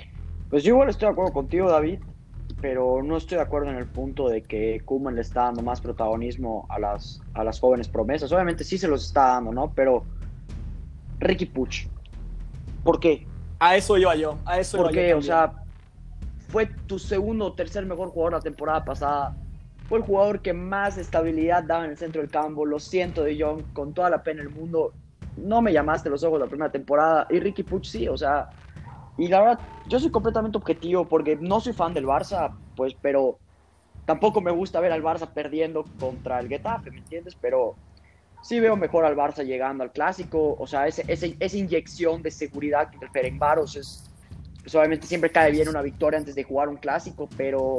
[0.51, 2.01] Pues yo igual estoy de acuerdo contigo, David,
[2.61, 5.81] pero no estoy de acuerdo en el punto de que Koeman le está dando más
[5.81, 8.31] protagonismo a las, a las jóvenes promesas.
[8.33, 9.73] Obviamente sí se los está dando, ¿no?
[9.75, 10.05] Pero
[11.19, 11.87] Ricky Puch,
[12.85, 13.27] ¿por qué?
[13.59, 15.11] A eso iba yo, a eso ¿Por iba qué?
[15.11, 15.19] yo.
[15.19, 15.53] O sea,
[16.49, 19.37] fue tu segundo o tercer mejor jugador la temporada pasada.
[19.93, 22.65] Fue el jugador que más estabilidad daba en el centro del campo.
[22.65, 24.95] Lo siento, De Jong, con toda la pena del mundo.
[25.37, 27.27] No me llamaste los ojos la primera temporada.
[27.29, 28.49] Y Ricky Puch sí, o sea.
[29.19, 33.39] Y la verdad, yo soy completamente objetivo porque no soy fan del Barça, pues, pero
[34.07, 37.37] tampoco me gusta ver al Barça perdiendo contra el Getafe, ¿me entiendes?
[37.37, 37.77] Pero
[38.43, 40.57] sí veo mejor al Barça llegando al clásico.
[40.59, 44.11] O sea, ese, ese- esa inyección de seguridad que el Ferencváros es.
[44.63, 47.77] pues, obviamente siempre cae bien una victoria antes de jugar un clásico, pero.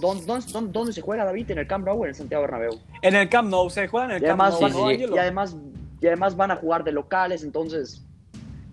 [0.00, 0.24] ¿Dónde,
[0.72, 1.50] dónde, se juega David?
[1.52, 2.80] ¿En el Camp Nou o en el Santiago Bernabéu?
[3.02, 5.18] En el Camp Nou, se juegan en el Y Camp además, Nou, sí, ¿no, y,
[5.18, 5.56] además,
[6.00, 8.04] y además van a jugar de locales, entonces,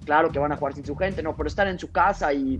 [0.05, 1.35] claro que van a jugar sin su gente, ¿no?
[1.35, 2.59] Pero están en su casa y,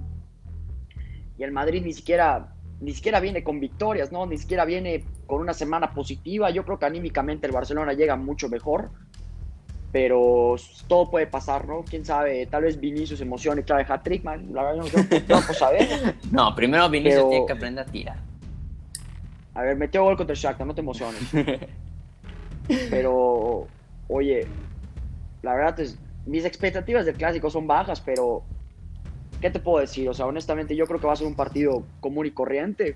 [1.37, 4.25] y el Madrid ni siquiera, ni siquiera viene con victorias, ¿no?
[4.25, 6.49] Ni siquiera viene con una semana positiva.
[6.51, 8.91] Yo creo que anímicamente el Barcelona llega mucho mejor,
[9.91, 10.55] pero
[10.87, 11.83] todo puede pasar, ¿no?
[11.83, 14.53] Quién sabe, tal vez Vinicius emocione y clave hat-trick, man.
[14.53, 16.15] La verdad, no no vamos a ver.
[16.31, 18.30] No, primero Vinicius Pero- tiene que aprender a tirar.
[19.53, 21.21] A ver, metió gol contra el Shakhtar, no te emociones.
[22.89, 23.67] Pero,
[24.07, 24.47] oye,
[25.41, 28.43] la verdad es, mis expectativas del clásico son bajas, pero
[29.41, 30.07] ¿qué te puedo decir?
[30.07, 32.95] O sea, honestamente yo creo que va a ser un partido común y corriente,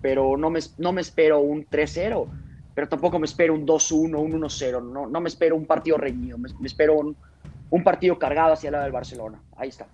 [0.00, 2.28] pero no me, no me espero un 3-0,
[2.74, 6.38] pero tampoco me espero un 2-1, un 1-0, no, no me espero un partido reñido,
[6.38, 7.16] me, me espero un,
[7.70, 9.42] un partido cargado hacia el lado del Barcelona.
[9.56, 9.86] Ahí está.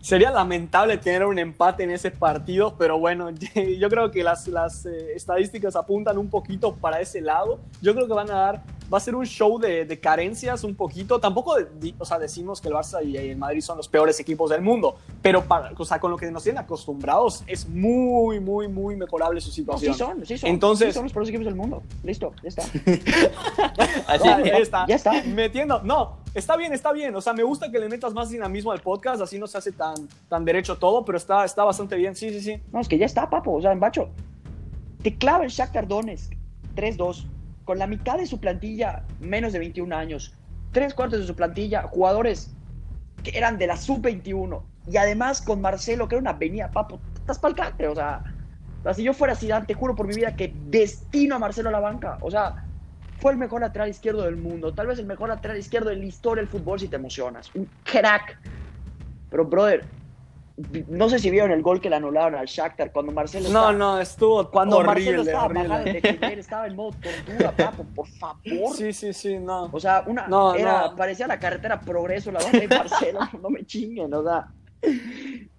[0.00, 3.30] Sería lamentable tener un empate en ese partido, pero bueno,
[3.78, 7.58] yo creo que las, las eh, estadísticas apuntan un poquito para ese lado.
[7.82, 10.74] Yo creo que van a dar, va a ser un show de, de carencias un
[10.74, 11.20] poquito.
[11.20, 14.48] Tampoco, di- o sea, decimos que el Barça y el Madrid son los peores equipos
[14.48, 18.68] del mundo, pero para, o sea, con lo que nos tienen acostumbrados es muy, muy,
[18.68, 19.92] muy mejorable su No, situación.
[19.92, 20.48] sí son, sí son.
[20.50, 21.82] Entonces- sí son los peores equipos del mundo.
[22.04, 22.62] Listo, ya está.
[24.06, 24.86] Así Ah, ahí está.
[24.86, 25.22] Ya está.
[25.24, 25.82] Metiendo.
[25.82, 27.14] No, está bien, está bien.
[27.14, 29.72] O sea, me gusta que le metas más dinamismo al podcast, así no se hace
[29.72, 29.94] tan,
[30.28, 32.14] tan derecho todo, pero está, está bastante bien.
[32.14, 32.62] Sí, sí, sí.
[32.72, 33.52] No, es que ya está, papo.
[33.52, 34.10] O sea, Bacho,
[35.02, 36.32] te clava el Shakhtar Donetsk
[36.76, 37.26] 3-2,
[37.64, 40.34] con la mitad de su plantilla, menos de 21 años,
[40.72, 42.52] tres cuartos de su plantilla, jugadores
[43.22, 47.38] que eran de la sub-21, y además con Marcelo, que era una avenida, papo, estás
[47.38, 47.54] pa'l
[47.88, 51.68] o sea, si yo fuera Zidane, te juro por mi vida que destino a Marcelo
[51.68, 52.64] a la banca, o sea,
[53.20, 56.04] fue el mejor lateral izquierdo del mundo, tal vez el mejor lateral izquierdo de la
[56.04, 58.38] historia del fútbol si te emocionas, un crack,
[59.30, 59.84] pero brother,
[60.88, 63.72] no sé si vieron el gol que le anularon al Shakhtar cuando Marcelo No, estaba-
[63.72, 65.78] no, estuvo cuando Marcelo estaba horrible.
[65.84, 68.76] de defender, estaba en modo tortura, papo, por favor.
[68.76, 69.70] Sí, sí, sí, no.
[69.72, 70.96] O sea, una No, era, no.
[70.96, 74.48] parecía la carretera Progreso, la banda de Marcelo, no me chinguen, o sea.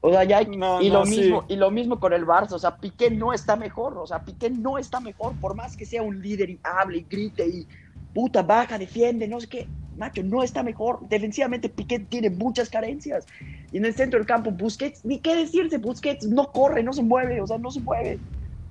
[0.04, 1.20] O sea, ya hay- No, y no, lo sí.
[1.20, 4.24] mismo, y lo mismo con el Barça, o sea, Piqué no está mejor, o sea,
[4.24, 7.68] Piqué no está mejor, por más que sea un líder y hable y grite y
[8.14, 11.00] puta, baja, defiende, no sé qué, macho, no está mejor.
[11.08, 13.26] Defensivamente Piqué tiene muchas carencias.
[13.72, 17.04] Y en el centro del campo, Busquets, ni qué decirse, Busquets no corre, no se
[17.04, 18.20] mueve, o sea, no se mueve.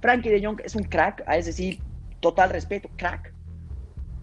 [0.01, 1.81] Frankie de Jong es un crack, a ese sí,
[2.21, 3.33] total respeto, crack.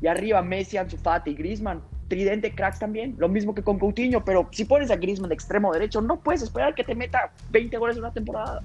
[0.02, 4.24] Y arriba Messi, Ansu Fati y Griezmann, tridente cracks también, lo mismo que con Coutinho,
[4.24, 7.78] pero si pones a Griezmann de extremo derecho, no puedes esperar que te meta 20
[7.78, 8.62] goles en una temporada.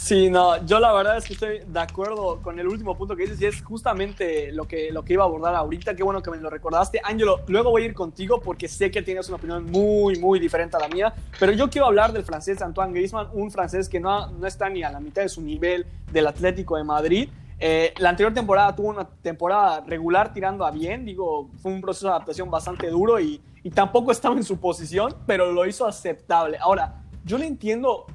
[0.00, 3.24] Sí, no, yo la verdad es que estoy de acuerdo con el último punto que
[3.24, 5.94] dices y es justamente lo que, lo que iba a abordar ahorita.
[5.94, 7.02] Qué bueno que me lo recordaste.
[7.04, 10.74] Ángelo, luego voy a ir contigo porque sé que tienes una opinión muy, muy diferente
[10.78, 14.28] a la mía, pero yo quiero hablar del francés Antoine Griezmann, un francés que no,
[14.30, 17.28] no está ni a la mitad de su nivel del Atlético de Madrid.
[17.60, 22.06] Eh, la anterior temporada tuvo una temporada regular tirando a bien, digo, fue un proceso
[22.06, 26.56] de adaptación bastante duro y, y tampoco estaba en su posición, pero lo hizo aceptable.
[26.58, 28.06] Ahora, yo le entiendo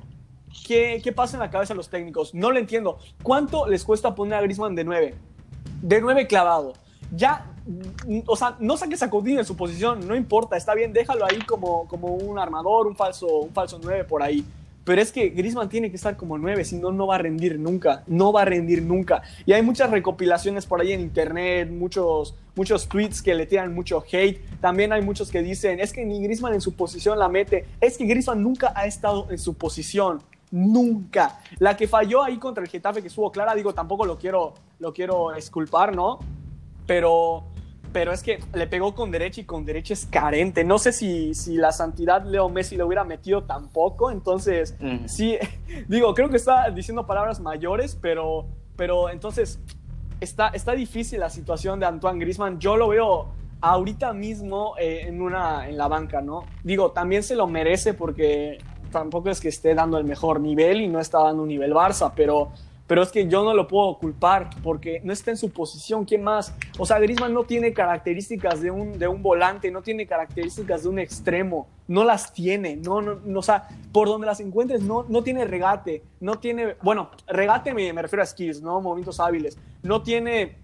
[0.63, 2.33] ¿Qué, ¿Qué pasa en la cabeza de los técnicos?
[2.33, 2.97] No lo entiendo.
[3.23, 5.15] ¿Cuánto les cuesta poner a Griezmann de 9?
[5.81, 6.73] De 9 clavado.
[7.11, 10.93] Ya, mm, o sea, no saques a Coutinho de su posición, no importa, está bien,
[10.93, 14.43] déjalo ahí como, como un armador, un falso, un falso 9 por ahí.
[14.85, 17.59] Pero es que Griezmann tiene que estar como 9, si no, no va a rendir
[17.59, 19.23] nunca, no va a rendir nunca.
[19.45, 24.03] Y hay muchas recopilaciones por ahí en internet, muchos, muchos tweets que le tiran mucho
[24.09, 24.39] hate.
[24.61, 27.65] También hay muchos que dicen, es que ni Griezmann en su posición la mete.
[27.81, 30.21] Es que Griezmann nunca ha estado en su posición.
[30.51, 31.39] Nunca.
[31.57, 34.93] La que falló ahí contra el Getafe, que estuvo clara, digo, tampoco lo quiero, lo
[34.93, 36.19] quiero esculpar, ¿no?
[36.85, 37.45] Pero,
[37.95, 40.65] pero es que le pegó con derecha y con derecha es carente.
[40.65, 44.11] No sé si, si la santidad Leo Messi le hubiera metido tampoco.
[44.11, 45.05] Entonces, Mm.
[45.07, 45.37] sí,
[45.87, 49.59] digo, creo que está diciendo palabras mayores, pero, pero entonces
[50.19, 52.59] está, está difícil la situación de Antoine Griezmann.
[52.59, 53.27] Yo lo veo
[53.61, 56.43] ahorita mismo eh, en, una, en la banca, ¿no?
[56.65, 58.57] Digo, también se lo merece porque
[58.91, 62.11] tampoco es que esté dando el mejor nivel y no está dando un nivel Barça,
[62.13, 62.51] pero,
[62.87, 66.05] pero es que yo no lo puedo culpar porque no está en su posición.
[66.05, 66.53] ¿Quién más?
[66.77, 70.89] O sea, Griezmann no tiene características de un, de un volante, no tiene características de
[70.89, 75.23] un extremo, no las tiene, no, no, o sea, por donde las encuentres no, no
[75.23, 78.81] tiene regate, no tiene, bueno, regate me, refiero a skills, ¿no?
[78.81, 80.57] Movimientos hábiles, no tiene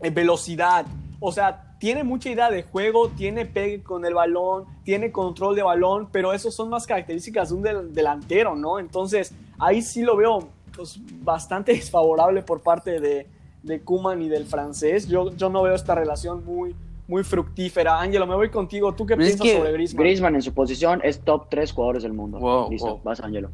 [0.00, 0.86] eh, velocidad,
[1.20, 5.62] o sea, tiene mucha idea de juego, tiene pegue con el balón, tiene control de
[5.62, 8.78] balón, pero eso son más características de un del- delantero, ¿no?
[8.78, 13.26] Entonces, ahí sí lo veo pues, bastante desfavorable por parte de,
[13.62, 15.08] de Kuman y del francés.
[15.08, 16.74] Yo, yo no veo esta relación muy,
[17.08, 18.00] muy fructífera.
[18.00, 18.94] Ángelo, me voy contigo.
[18.94, 20.02] ¿Tú qué es piensas que sobre Griezmann?
[20.02, 22.38] Griezmann en su posición es top 3 jugadores del mundo.
[22.38, 23.00] Wow, Listo, wow.
[23.02, 23.50] vas, Ángelo.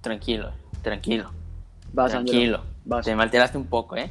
[0.00, 0.50] Tranquilo,
[0.82, 1.30] tranquilo,
[1.92, 2.58] Vas, tranquilo.
[2.58, 2.76] Ángelo.
[2.84, 3.06] Vas.
[3.06, 4.10] Te me alteraste un poco, ¿eh?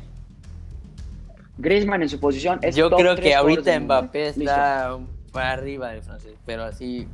[1.57, 3.79] Griezmann en su posición es Yo top creo 3 que ahorita.
[3.79, 4.97] Mbappé está
[5.31, 7.07] para arriba del francés, pero así,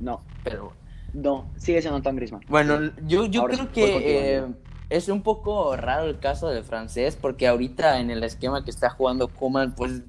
[0.00, 0.72] No, pero
[1.12, 2.42] no, sigue siendo Antoine Griezmann.
[2.48, 4.44] Bueno, yo, yo Ahora creo sí, que eh.
[4.90, 8.90] Es un poco raro el caso del francés, porque ahorita en el esquema que está
[8.90, 10.02] jugando Koeman, pues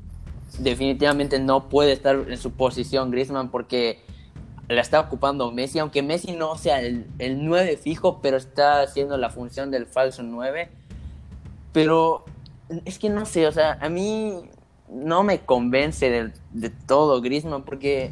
[0.59, 3.99] definitivamente no puede estar en su posición Griezmann porque
[4.67, 9.17] la está ocupando Messi, aunque Messi no sea el, el 9 fijo, pero está haciendo
[9.17, 10.69] la función del falso 9.
[11.71, 12.25] Pero
[12.85, 14.49] es que no sé, o sea, a mí
[14.89, 18.11] no me convence de, de todo Griezmann porque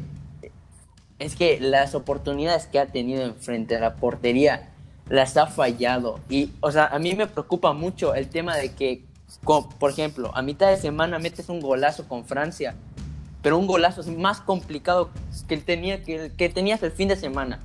[1.18, 4.73] es que las oportunidades que ha tenido enfrente a la portería
[5.08, 6.20] las ha fallado.
[6.28, 9.04] Y, o sea, a mí me preocupa mucho el tema de que,
[9.44, 12.74] por ejemplo, a mitad de semana metes un golazo con Francia,
[13.42, 15.10] pero un golazo así más complicado
[15.48, 17.60] que, tenía, que, que tenías el fin de semana.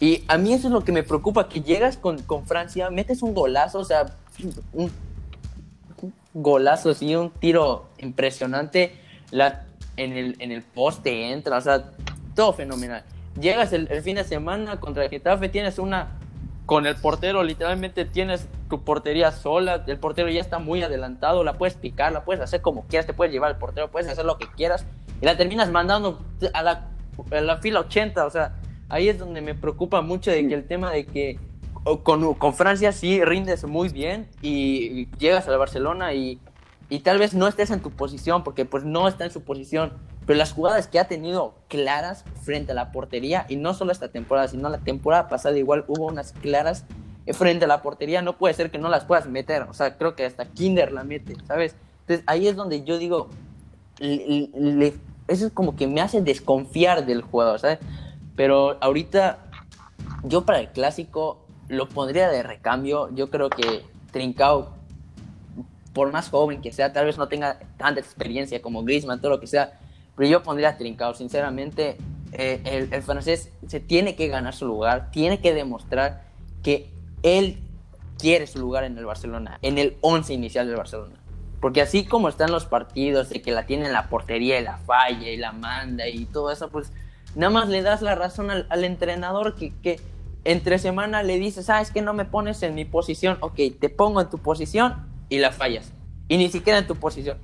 [0.00, 3.22] Y a mí eso es lo que me preocupa, que llegas con, con Francia, metes
[3.22, 4.06] un golazo, o sea,
[4.72, 4.90] un,
[6.32, 8.94] golazo, así, un tiro impresionante,
[9.30, 11.90] la, en, el, en el poste entra, o sea,
[12.34, 13.04] todo fenomenal.
[13.38, 16.18] Llegas el, fin de semana contra Getafe, tienes una,
[16.70, 21.54] con el portero, literalmente tienes tu portería sola, el portero ya está muy adelantado, la
[21.54, 24.38] puedes picar, la puedes hacer como quieras, te puedes llevar al portero, puedes hacer lo
[24.38, 24.86] que quieras,
[25.20, 26.20] y la terminas mandando
[26.52, 26.86] a la,
[27.32, 28.54] a la fila 80, o sea,
[28.88, 31.40] ahí es donde me preocupa mucho de que el tema de que
[32.04, 36.38] con, con Francia sí rindes muy bien y, llegas al Barcelona y,
[36.88, 39.94] y tal vez no estés en tu posición porque pues no está en su posición,
[40.30, 44.12] pero las jugadas que ha tenido claras frente a la portería y no solo esta
[44.12, 46.84] temporada, sino la temporada pasada igual hubo unas claras
[47.26, 49.98] eh, frente a la portería, no puede ser que no las puedas meter, o sea,
[49.98, 51.74] creo que hasta Kinder la mete, ¿sabes?
[52.02, 53.28] Entonces ahí es donde yo digo,
[53.98, 54.94] le- le-
[55.26, 57.80] eso es como que me hace desconfiar del jugador, ¿sabes?
[58.36, 59.38] Pero ahorita
[60.22, 63.12] yo para el clásico lo pondría de recambio.
[63.16, 64.68] Yo creo que Trincao,
[65.92, 69.40] por más joven que sea, tal vez no tenga tanta experiencia como Griezmann, todo lo
[69.40, 69.72] que sea,
[70.16, 71.14] pero yo pondría a.
[71.14, 71.96] Sinceramente,
[72.32, 76.24] eh, el, francés se tiene que ganar su lugar, tiene que demostrar
[76.62, 76.90] que
[77.22, 77.58] él
[78.18, 81.16] quiere su lugar en el Barcelona, en el 11 inicial del Barcelona.
[81.60, 84.78] Porque así como están los partidos, de que la tiene en la portería y la
[84.78, 86.92] falla y la manda y todo eso, pues
[87.34, 90.00] nada más le das la razón al, al entrenador que, que
[90.44, 93.88] entre semana le dices, ah, es que no me pones en mi posición, ok, te
[93.88, 95.92] pongo en tu posición y la fallas.
[96.28, 97.38] Y ni siquiera en tu posición.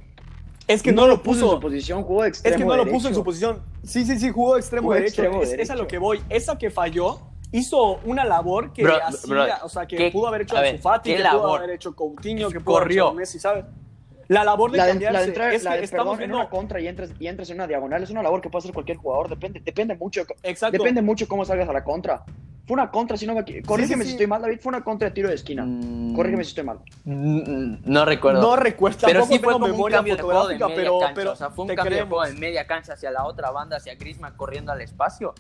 [0.68, 2.90] Es que no, lo puso en su posición, jugó de Es extremo que no lo
[2.90, 3.62] puso en su posición.
[3.85, 5.22] Sí, sí, sí, jugó de extremo Jugó de derecho.
[5.22, 6.20] extremo es, es a lo que voy.
[6.29, 7.20] Esa que falló
[7.52, 10.61] hizo una labor que Bro, hacía, bro, o sea, que ¿qué- pudo haber hecho a
[10.62, 13.64] ver, Ansu Fati, qué que pudo haber hecho Coutinho, que pudo haber hecho Messi, ¿sabes?
[14.29, 16.15] La labor de La de, cambiarse la de entrar, es la que de, estamos perdón,
[16.15, 18.51] en viendo una contra y entras, y entras en una diagonal es una labor que
[18.51, 19.29] puede hacer cualquier jugador.
[19.29, 20.23] Depende, depende mucho.
[20.43, 20.79] Exacto.
[20.79, 22.25] Depende mucho cómo salgas a la contra.
[22.67, 24.09] Fue una contra, si no me Corrígeme sí.
[24.09, 24.59] si estoy mal, David.
[24.61, 25.65] Fue una contra de tiro de esquina.
[25.65, 26.17] Mm.
[26.17, 26.81] Corrígeme si estoy mal.
[27.05, 28.41] Mm, No recuerdo.
[28.41, 30.83] No recuerdo, pero sí fue tengo como un memoria cambio de juego de fotográfica, media
[30.83, 31.15] pero, cancha.
[31.15, 32.09] pero o sea, fue un cambio de creemos.
[32.19, 35.35] juego en media cancha hacia la otra banda, hacia Griezmann corriendo al espacio.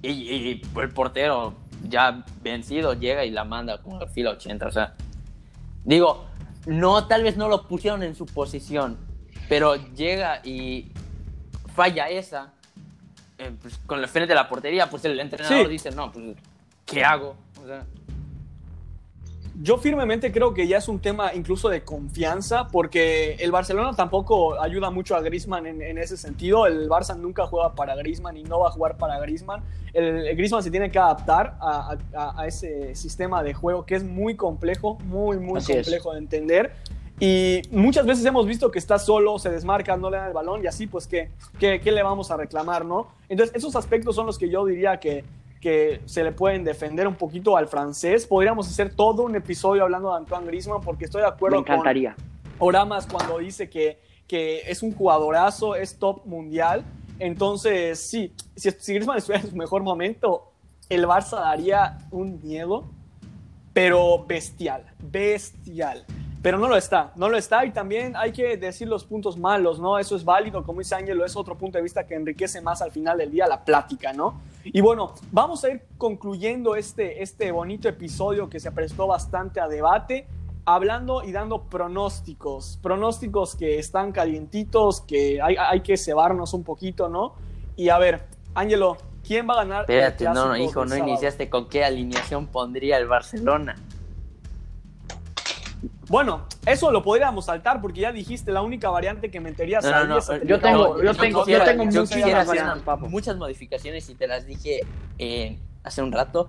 [0.00, 1.54] Y, y el portero
[1.86, 4.66] ya vencido llega y la manda como al filo 80.
[4.66, 4.94] O sea,
[5.84, 6.24] digo,
[6.66, 8.98] no, tal vez no lo pusieron en su posición,
[9.48, 10.92] pero llega y
[11.74, 12.52] falla esa.
[13.38, 15.70] eh, pues, con el frente de la portería, pues el entrenador Sí.
[15.70, 16.36] dice, no, pues,
[16.86, 17.36] ¿qué hago?
[17.62, 17.84] O sea,
[19.62, 24.60] Yo firmemente creo que ya es un tema incluso de confianza, porque el Barcelona tampoco
[24.60, 26.66] ayuda mucho a Griezmann en, en ese sentido.
[26.66, 29.62] El Barça nunca juega para Griezmann y no va a jugar para Griezmann.
[29.94, 33.94] El, el Griezmann se tiene que adaptar a, a- a ese sistema de juego que
[33.94, 35.86] es muy complejo, muy, muy Así es.
[35.86, 36.72] complejo de entender.
[37.18, 40.62] Y muchas veces hemos visto que está solo, se desmarca, no le dan el balón
[40.62, 43.06] y así, pues, ¿qué, qué, qué le vamos a reclamar, no?
[43.30, 45.24] Entonces, esos aspectos son los que yo diría que,
[45.60, 48.26] que se le pueden defender un poquito al francés.
[48.26, 51.64] Podríamos hacer todo un episodio hablando de Antoine Griezmann porque estoy de Me acuerdo con
[51.64, 52.16] encantaría.
[52.58, 56.84] Oramas cuando dice que, que es un jugadorazo, es top mundial.
[57.18, 60.52] Entonces, sí, si, si Griezmann estuviera en su mejor momento,
[60.88, 62.84] el Barça daría un miedo,
[63.72, 66.04] pero bestial, bestial.
[66.46, 69.80] Pero no lo está, no lo está y también hay que decir los puntos malos,
[69.80, 69.98] ¿no?
[69.98, 72.92] Eso es válido, como dice Ángelo, es otro punto de vista que enriquece más al
[72.92, 74.42] final del día la plática, ¿no?
[74.62, 79.66] Y bueno, vamos a ir concluyendo este, este bonito episodio que se prestó bastante a
[79.66, 80.28] debate,
[80.64, 87.08] hablando y dando pronósticos, pronósticos que están calientitos, que hay, hay que cebarnos un poquito,
[87.08, 87.34] ¿no?
[87.74, 88.22] Y a ver,
[88.54, 89.84] Ángelo, ¿quién va a ganar?
[89.88, 91.08] el espérate, no, no, clásico hijo, no sábado?
[91.08, 93.74] iniciaste con qué alineación pondría el Barcelona.
[96.08, 100.06] Bueno, eso lo podríamos saltar porque ya dijiste la única variante que meterías No, no,
[100.06, 104.80] no, yo tengo- yo tengo- yo tengo muchas modificaciones y te las dije
[105.18, 106.48] eh, hace un rato.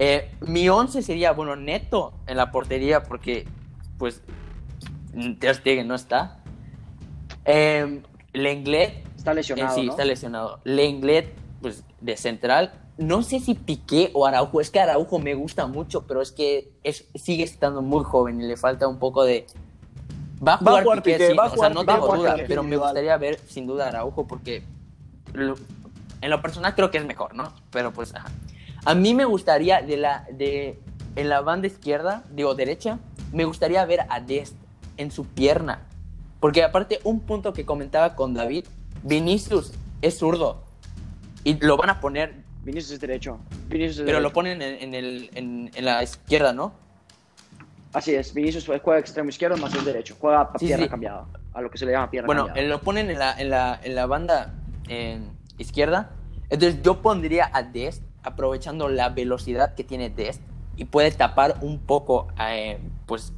[0.00, 3.46] Eh, mi 11 sería, bueno, neto en la portería porque,
[3.98, 4.22] pues,
[5.40, 6.38] Ter Stegen no está.
[7.44, 9.90] Eh, Lenglet, Está eh, lesionado, sí, ¿no?
[9.92, 10.60] está lesionado.
[10.64, 12.72] Lenglet, pues, de central.
[12.98, 14.60] No sé si Piqué o Araujo.
[14.60, 18.44] Es que Araujo me gusta mucho, pero es que es, sigue estando muy joven y
[18.46, 19.46] le falta un poco de...
[20.46, 22.14] Va a jugar, jugar Piqué, Piqué, sí, va a o sea, jugar no tengo va
[22.14, 24.62] a duda, jugar pero me gustaría ver sin duda a Araujo porque
[25.32, 25.56] lo-
[26.20, 27.52] en lo personal creo que es mejor, ¿no?
[27.70, 28.28] Pero pues, ajá.
[28.84, 30.78] A mí me gustaría de la, de,
[31.16, 32.98] en la banda izquierda, digo derecha,
[33.32, 34.54] me gustaría ver a Dest
[34.96, 35.86] en su pierna.
[36.40, 38.64] Porque aparte, un punto que comentaba con David,
[39.02, 39.72] Vinicius
[40.02, 40.62] es zurdo.
[41.44, 43.38] Y lo van a poner, Vinicius es derecho.
[43.68, 46.74] Vinicius es pero lo ponen en, en el, en, en la izquierda, ¿no?
[47.94, 50.14] Así es, Vinicius juega extremo izquierdo más el derecho.
[50.20, 50.90] Juega a Sí, pierna sí.
[50.90, 51.26] cambiada.
[51.54, 52.66] A lo que se le llama pierna Bueno, cambiada.
[52.66, 54.52] eh, lo ponen en la, en la, en la banda
[55.56, 56.10] izquierda.
[56.50, 60.42] Entonces yo pondría a Dest aprovechando la velocidad que tiene Dest
[60.76, 63.32] y puede tapar un poco eh, pues,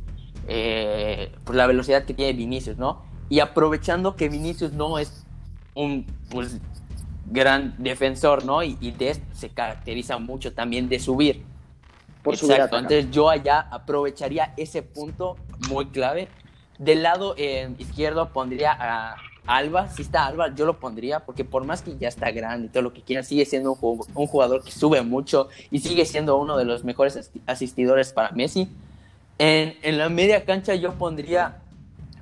[0.49, 3.05] eh, pues la velocidad que tiene Vinicius, ¿no?
[3.29, 5.25] Y aprovechando que Vinicius no es
[5.75, 6.59] un pues,
[7.31, 8.63] gran defensor, ¿no?
[8.63, 11.45] Y, y Dest se caracteriza mucho también de subir.
[12.23, 15.37] Por Exacto, entonces yo allá aprovecharía ese punto
[15.71, 16.29] muy clave.
[16.79, 19.17] Del lado eh, izquierdo pondría a
[19.47, 22.69] Alba, si está Alba, yo lo pondría, porque por más que ya está grande y
[22.69, 26.05] todo lo que quiera, sigue siendo un, ju- un jugador que sube mucho y sigue
[26.05, 28.69] siendo uno de los mejores asi- asistidores para Messi.
[29.39, 31.57] En, en la media cancha yo pondría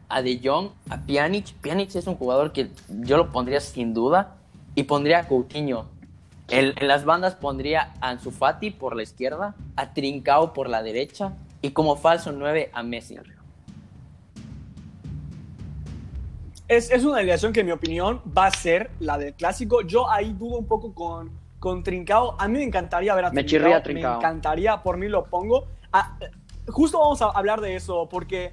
[0.08, 1.52] a De Jong, a Pjanic.
[1.54, 4.36] Pjanic es un jugador que yo lo pondría sin duda
[4.78, 5.86] y pondría a Coutinho.
[6.48, 10.84] En, en las bandas pondría a Ansu Fati por la izquierda, a Trincao por la
[10.84, 13.16] derecha y como falso 9 a Messi.
[16.68, 19.82] Es, es una alineación que en mi opinión va a ser la del clásico.
[19.82, 22.36] Yo ahí dudo un poco con, con Trincao.
[22.38, 23.50] A mí me encantaría ver a Me Trincao.
[23.50, 24.12] chirría Trincao.
[24.12, 25.66] Me encantaría, por mí lo pongo.
[25.92, 26.16] Ah,
[26.68, 28.52] justo vamos a hablar de eso, porque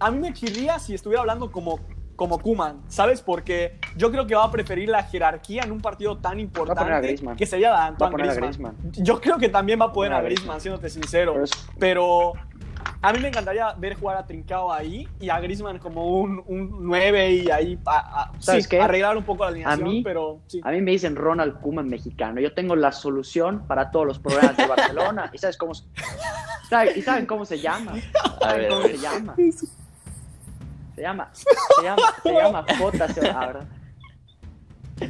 [0.00, 1.78] a mí me chirría si estuviera hablando como,
[2.22, 3.20] como Kuman, ¿sabes?
[3.20, 6.42] Porque yo creo que va a preferir la jerarquía en un partido tan poner a
[6.42, 7.36] importante Griezmann.
[7.36, 8.76] que sería la de Va a Antoine a Griezmann.
[8.80, 9.04] Griezmann.
[9.04, 11.32] Yo creo que también va a poner Va a a a Griezmann, siéndote sincero.
[11.32, 12.32] Pero es- Pero
[13.02, 16.76] a mí me encantaría ver jugar a Trincao ahí y a Griezmann como un, un
[16.86, 18.80] 9 y ahí a- a- ¿Sabes sí, qué?
[18.80, 20.60] arreglar un poco la alineación, mí- pero sí.
[20.62, 22.40] A mí me dicen Ronald Koeman mexicano.
[22.40, 25.28] Yo tengo la solución para todos los problemas de Barcelona.
[25.32, 25.84] ¿Y sabes cómo se,
[26.96, 27.94] ¿y saben cómo se llama?
[28.40, 29.34] A ¿Saben cómo a se llama?
[31.02, 31.44] Se llama, se
[31.82, 32.64] llama, se llama
[33.34, 33.66] ah, ¿verdad?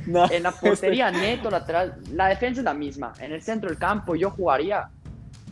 [0.06, 3.12] No, En la portería neto lateral, la defensa es la misma.
[3.20, 4.88] En el centro del campo yo jugaría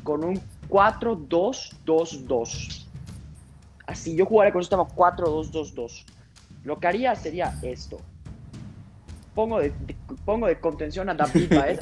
[0.03, 2.87] con un 4-2-2-2.
[3.87, 6.07] Así, yo jugaría con un sistema 4-2-2-2.
[6.65, 8.01] Lo que haría sería esto.
[9.35, 11.79] Pongo de, de- pongo de contención a David Baez.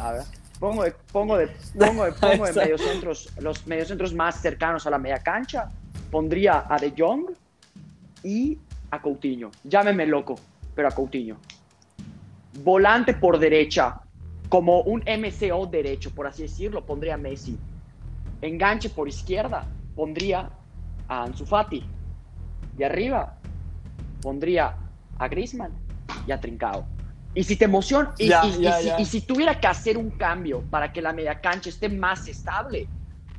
[0.59, 1.47] Pongo de, pongo de,
[1.79, 5.69] pongo de, pongo de mediocentros, los mediocentros más cercanos a la media cancha.
[6.11, 7.27] Pondría a De Jong
[8.23, 8.59] y
[8.91, 9.51] a Coutinho.
[9.65, 10.37] Llámeme loco,
[10.75, 11.39] pero a Coutinho
[12.53, 13.97] volante por derecha,
[14.49, 17.59] como un MCO derecho, por así decirlo, pondría a Messi.
[18.41, 20.51] Enganche por izquierda, pondría
[21.09, 21.85] a Ansu Fati.
[22.77, 23.35] Y arriba,
[24.23, 24.75] pondría
[25.19, 25.75] a Griezmann
[26.27, 26.87] y a Trincao.
[27.35, 28.97] Y si te emociona, y, Ya, y- y ya, si, ya.
[29.01, 32.89] y si tuviera que hacer un cambio para que la media cancha esté más estable,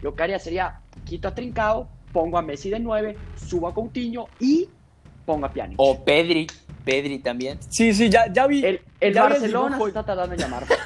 [0.02, 0.74] lo que haría sería
[1.04, 3.16] quito a Trincao, pongo a Messi de 9,
[3.48, 4.68] subo a Coutinho y
[5.26, 5.76] pongo a Pjanic.
[5.80, 6.48] O Pedri,
[6.86, 7.58] Pedri también.
[7.70, 8.64] Sí, sí, ya, ya vi.
[8.66, 10.64] El, el Ya vi el Barcelona se está tratando de llamar.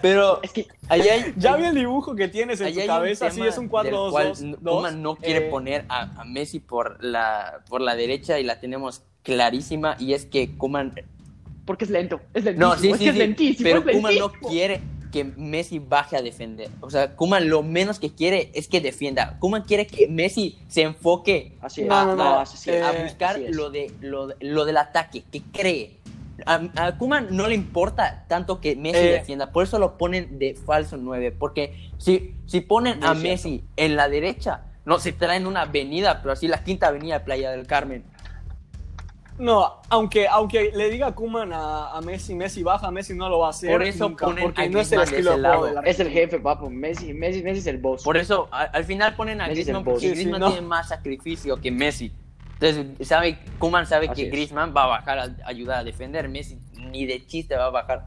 [0.00, 3.42] Pero Es que allá hay, Ya vi el dibujo que tienes en tu cabeza, sí,
[3.42, 4.58] es un del cual 4-2-2.
[4.62, 8.60] Koeman no quiere Eh, poner a, a Messi por la, por la derecha y la
[8.60, 10.94] tenemos clarísima y es que Kuman
[11.64, 14.14] porque es lento, es lentísimo, no sí es sí, que es lentísimo, pero es Koeman
[14.16, 14.48] no lentísimo.
[14.50, 14.80] quiere
[15.14, 16.68] que Messi baje a defender.
[16.80, 19.36] O sea Kuman lo menos que quiere es que defienda.
[19.38, 23.70] Kuman quiere que Messi se enfoque Así es, No, no, a, así a buscar lo
[23.70, 26.00] de lo, de- lo del ataque que cree.
[26.46, 29.12] A, a Koeman no le importa tanto que Messi Eh.
[29.12, 33.28] defienda, por eso lo ponen de falso 9, porque si, si ponen Muy a cierto.
[33.28, 37.24] Messi en la derecha, no se traen una avenida, pero así la quinta avenida de
[37.24, 38.02] Playa del Carmen.
[39.36, 43.48] No, aunque, aunque le diga Kuman a, a Messi, Messi baja, Messi no lo va
[43.48, 43.70] a hacer.
[43.70, 45.64] Por eso nunca, ponen porque a no es el estilo de ese juego lado.
[45.66, 46.70] de la Es el jefe, papo.
[46.70, 48.04] Messi, Messi, Messi es el boss.
[48.04, 50.50] Por eso al final ponen a Messi Griezmann porque Sí, sí, Griezmann no.
[50.52, 52.12] tiene más sacrificio que Messi.
[52.60, 54.32] Entonces, sabe, Koeman sabe Así que es.
[54.32, 56.28] Griezmann va a bajar a ayudar a defender.
[56.28, 58.06] Messi ni de chiste va a bajar.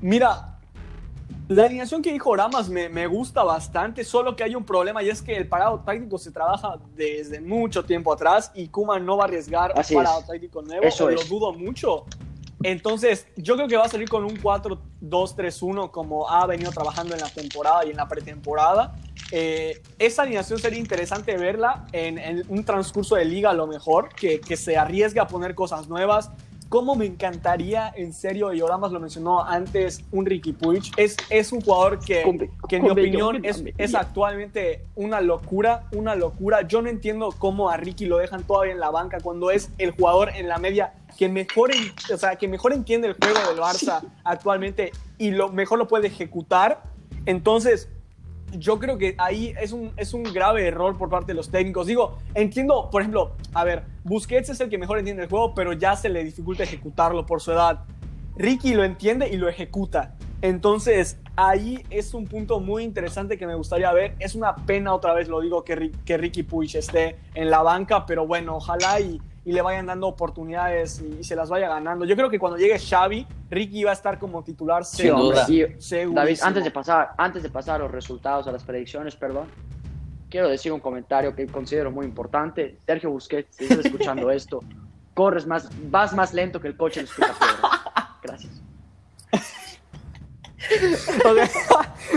[0.00, 0.57] Mira,
[1.48, 5.08] La alineación que dijo Ramas me, me, gusta bastante, solo que hay un problema y
[5.08, 9.24] es que el parado táctico se trabaja desde mucho tiempo atrás y Kuma no va
[9.24, 10.26] a arriesgar Así un parado es.
[10.26, 12.04] táctico nuevo, Eso lo dudo mucho.
[12.62, 17.20] Entonces, yo creo que va a salir con un 4-2-3-1 como ha venido trabajando en
[17.20, 18.96] la temporada y en la pretemporada.
[19.30, 24.10] Eh, esa alineación sería interesante verla en, en, un transcurso de liga a lo mejor,
[24.14, 26.30] que, que se arriesgue a poner cosas nuevas.
[26.68, 30.82] Como me encantaría, en serio, y Oramas lo mencionó antes, un Ricky Puig.
[30.96, 32.22] Es, es un jugador que,
[32.68, 36.62] que en mi opinión, es, es actualmente una locura, una locura.
[36.68, 39.92] Yo no entiendo cómo a Ricky lo dejan todavía en la banca cuando es el
[39.92, 41.70] jugador en la media que mejor,
[42.12, 46.08] o sea, que mejor entiende el juego del Barça actualmente y lo mejor lo puede
[46.08, 46.82] ejecutar.
[47.26, 47.88] Entonces,
[48.52, 51.86] yo creo que ahí es un, es un grave error por parte de los técnicos.
[51.86, 55.72] Digo, entiendo, por ejemplo, a ver, Busquets es el que mejor entiende el juego, pero
[55.72, 57.84] ya se le dificulta ejecutarlo por su edad.
[58.36, 60.14] Ricky lo entiende y lo ejecuta.
[60.40, 64.14] Entonces, ahí es un punto muy interesante que me gustaría ver.
[64.20, 68.06] Es una pena, otra vez lo digo, que, que Ricky Puig esté en la banca,
[68.06, 72.04] pero bueno, ojalá y, y le vayan dando oportunidades y, y, se las vaya ganando.
[72.04, 75.46] Yo creo que cuando llegue Xavi, Ricky va a estar como titular Sin duda.
[76.12, 79.48] David, antes de pasar, antes de pasar a los resultados, a las predicciones, perdón,
[80.28, 82.76] quiero decir un comentario que considero muy importante.
[82.84, 84.60] Sergio Busquets, si estás escuchando esto,
[85.14, 87.06] corres más, vas más lento que el coche en
[91.24, 91.66] la Gracias.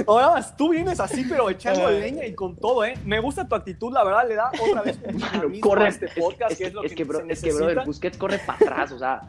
[0.07, 2.95] Ahora tú vienes así, pero echando leña y con todo, ¿eh?
[3.05, 6.51] Me gusta tu actitud, la verdad, le da otra vez un corre, a este podcast,
[6.51, 8.57] es, que es lo es que, que, bro, se es que, brother, Busquets corre para
[8.57, 9.21] atrás, o sea.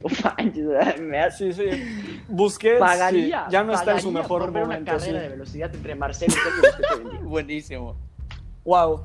[1.00, 1.52] me hace...
[1.52, 2.22] Sí, sí.
[2.28, 4.90] Busquets pagaría, sí, ya no está en su mejor por ver momento.
[4.90, 5.22] una carrera sí.
[5.24, 7.24] de velocidad entre Marcelo y Busquets.
[7.24, 7.96] Buenísimo.
[8.64, 9.02] Wow.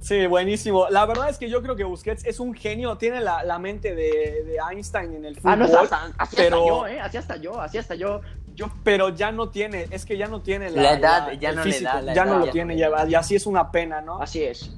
[0.00, 0.88] Sí, buenísimo.
[0.88, 3.94] La verdad es que yo creo que Busquets es un genio, tiene la, la mente
[3.94, 5.52] de, de, Einstein en el fútbol.
[5.52, 7.00] Ah, no, hasta, así pero, hasta yo, ¿eh?
[7.00, 8.22] Así hasta yo, así hasta yo.
[8.54, 11.52] yo pero ya no tiene, es que ya no tiene la, la edad, la, ya
[11.52, 12.02] no físico, le da.
[12.02, 14.22] La ya edad, no lo ya tiene, no ya, y así es una pena, ¿no?
[14.22, 14.74] Así es.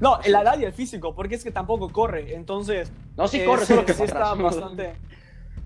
[0.00, 0.44] No, así la es.
[0.44, 2.92] edad y el físico, porque es que tampoco corre, entonces.
[3.16, 4.96] No, sí eh, corre, solo que sí está bastante.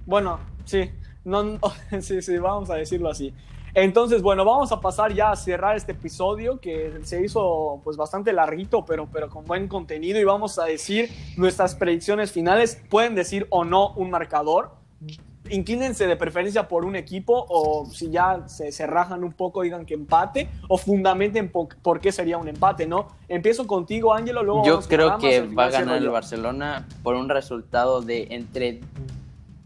[0.07, 0.93] Bueno, sí,
[1.25, 1.59] no, no,
[2.01, 3.35] sí, sí, vamos a decirlo así.
[3.75, 8.33] Entonces, bueno, vamos a pasar ya a cerrar este episodio que se hizo pues bastante
[8.33, 12.83] larguito, pero, pero con buen contenido y vamos a decir nuestras predicciones finales.
[12.91, 14.73] Pueden decir o no un marcador.
[15.49, 19.87] Inclínense de preferencia por un equipo o si ya se, se rajan un poco digan
[19.87, 23.09] que empate o fundamenten por, por, qué sería un empate, ¿no?
[23.27, 27.29] Empiezo contigo, Ángelo, luego Yo creo que Ramas, va a ganar el Barcelona por un
[27.29, 28.81] resultado de entre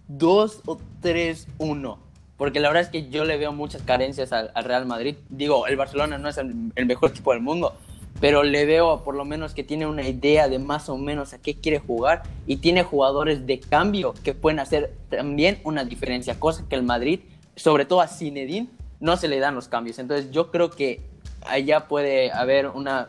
[0.09, 2.05] 2 o 3-1
[2.37, 5.16] porque la verdad es que yo le veo muchas carencias al, al, Real Madrid.
[5.28, 7.74] Digo, el Barcelona no es el, el, mejor equipo del mundo,
[8.20, 11.39] pero le veo por lo menos que tiene una idea de más o menos a
[11.39, 16.64] qué quiere jugar y tiene jugadores de cambio que pueden hacer también una diferencia, cosa
[16.68, 17.20] que el Madrid,
[17.57, 18.68] sobre todo a Zinedine,
[19.01, 19.99] no se le dan los cambios.
[19.99, 21.01] Entonces yo creo que
[21.47, 23.09] allá puede haber una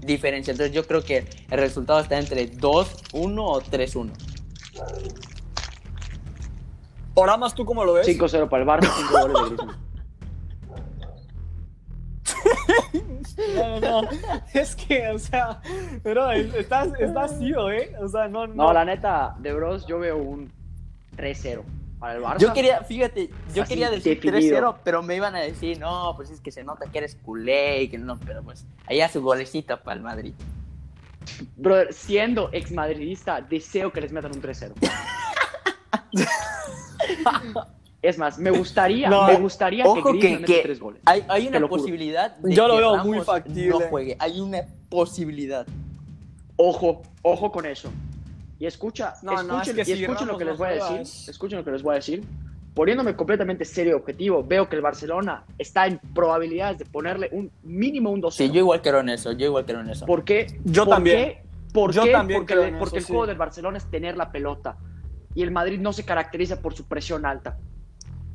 [0.00, 0.50] diferencia.
[0.50, 4.10] Entonces yo creo que el resultado está entre 2-1 o 3-1.
[7.18, 8.06] Oramas, ¿tú cómo lo ves?
[8.06, 9.88] 5-0 para el Barça, 5 goles de Griezmann.
[13.54, 14.08] No, no, no.
[14.52, 15.60] Es que, o sea,
[16.02, 17.92] pero estás, estás tío, ¿eh?
[18.00, 18.54] O sea, no, no.
[18.54, 20.52] No, la neta, de Bros, yo veo un
[21.16, 21.62] 3-0
[21.98, 22.38] para el Barça.
[22.38, 24.74] Yo quería, fíjate, yo Así, quería decir definido.
[24.74, 27.82] 3-0, pero me iban a decir, no, pues es que se nota que eres culé
[27.82, 30.34] y que no, pero pues allá su golecito para el Madrid.
[31.56, 34.72] Brother, siendo exmadridista, deseo que les metan un 3-0.
[38.00, 41.02] Es más, me gustaría, No, me gustaría Ojo que que, tres goles.
[41.04, 43.68] hay, una lo posibilidad de Yo lo que veo Ramos muy factible.
[43.70, 44.16] no juegue.
[44.20, 45.66] Hay una posibilidad.
[46.56, 47.90] Ojo, ojo con eso.
[48.60, 50.70] Y escucha, No, no, escuchen, es que y si escuchen lo que les voy a
[50.72, 51.00] decir.
[51.00, 52.24] es- Escuchen lo que les voy a decir.
[52.74, 57.50] Poniéndome completamente serio y objetivo, veo que el Barcelona está en probabilidades de ponerle un
[57.64, 58.30] mínimo un 2-0.
[58.46, 60.06] Sí, yo igual creo en eso, yo igual creo en eso.
[60.06, 60.46] ¿Por qué?
[60.64, 61.16] Yo ¿Por también.
[61.16, 61.42] qué?
[61.72, 62.12] ¿Por Yo qué?
[62.12, 63.08] también porque creo en porque eso, el sí.
[63.12, 64.76] juego del Barcelona es tener la pelota.
[65.34, 67.58] Y el Madrid no se caracteriza por su presión alta.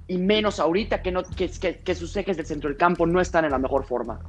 [0.07, 3.19] Y menos ahorita que, no, que, que, que sus ejes del centro del campo no
[3.21, 4.19] están en la mejor forma.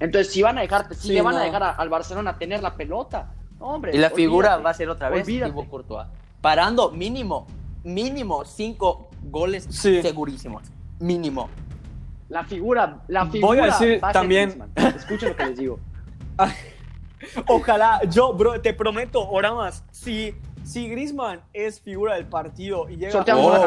[0.00, 2.62] Entonces, si van a dejar, si Sí, le van a dejar a- al Barcelona tener
[2.62, 3.94] la pelota, hombre.
[3.94, 5.26] y la figura va a ser otra vez.
[5.26, 6.06] Thibaut Courtois.
[6.40, 7.46] Parando mínimo,
[7.84, 10.00] mínimo cinco goles Sí.
[10.02, 10.62] segurísimos.
[11.00, 11.48] Mínimo.
[12.28, 14.62] La figura, la Voy figura a decir va a también-.
[14.76, 15.78] Escuchen lo que les digo.
[17.46, 20.34] Ojalá, yo, bro, te prometo, Oramas, si,
[20.68, 23.58] si Griezmann es figura del partido y llega a una hacemos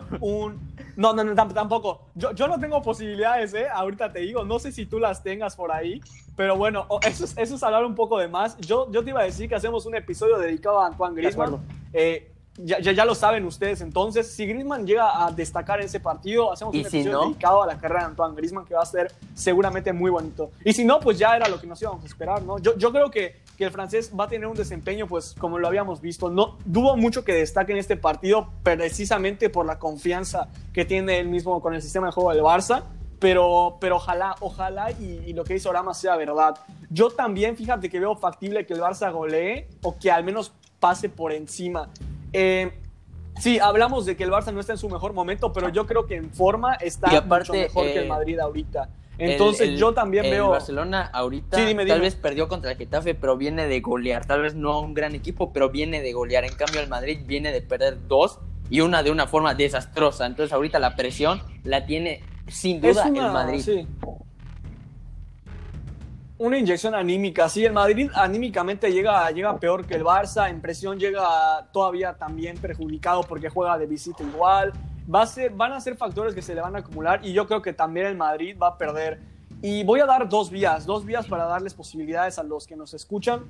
[0.00, 0.16] camiseta.
[0.20, 2.02] un, No, no, no, tam- tampoco.
[2.14, 3.66] Yo, yo no tengo posibilidades, ¿eh?
[3.72, 6.00] Ahorita te digo, no sé si tú las tengas por ahí,
[6.36, 8.56] pero bueno, eso es, eso es hablar un poco de más.
[8.58, 11.58] Yo, yo te iba a decir que hacemos un episodio dedicado a Antoine Griezmann.
[11.92, 12.30] Eh,
[12.62, 14.30] ya, ya, ya, lo saben ustedes entonces.
[14.30, 17.24] Si Griezmann llega a destacar en ese partido, hacemos un si episodio no?
[17.24, 20.50] dedicado a la carrera de Antoine Griezmann que va a ser seguramente muy bonito.
[20.64, 22.58] Y si no, pues ya era lo que nos íbamos a esperar, ¿no?
[22.58, 25.68] Yo, yo creo que, que el francés va a tener un desempeño, pues como lo
[25.68, 26.30] habíamos visto.
[26.30, 31.28] No dudo mucho que destaque en este partido precisamente por la confianza que tiene él
[31.28, 32.84] mismo con el sistema de juego del Barça.
[33.18, 36.56] Pero, pero ojalá, ojalá y, y lo que hizo Rama sea verdad.
[36.88, 41.10] Yo también, fíjate que veo factible que el Barça golee o que al menos pase
[41.10, 41.90] por encima.
[42.32, 42.72] Eh,
[43.38, 46.06] sí, hablamos de que el Barça no está en su mejor momento, pero yo creo
[46.06, 48.88] que en forma está aparte, mucho mejor que el eh, Madrid ahorita.
[49.20, 50.50] Entonces El- el- yo también el veo...
[50.50, 54.24] Barcelona ahorita Sí, dime, tal vez perdió contra el Getafe, pero viene de golear.
[54.24, 56.44] Tal vez no un gran equipo, pero viene de golear.
[56.44, 58.38] En cambio, el Madrid viene de perder dos
[58.70, 60.26] y una de una forma desastrosa.
[60.26, 63.60] Entonces, ahorita la presión la tiene sin duda una, el Madrid.
[63.60, 63.86] sí.
[66.38, 70.98] Una inyección anímica, sí, el Madrid anímicamente llega, llega peor que el Barça, en presión
[70.98, 74.72] llega todavía también perjudicado porque juega de visita igual.
[75.12, 77.46] Va a ser, van a ser factores que se le van a acumular y yo
[77.46, 79.20] creo que también el Madrid va a perder.
[79.62, 82.94] Y voy a dar dos vías, dos vías para darles posibilidades a los que nos
[82.94, 83.42] escuchan.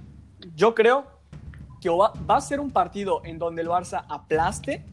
[0.57, 1.05] Yo creo
[1.81, 4.85] que va, va a ser un partido en donde el Barça aplaste.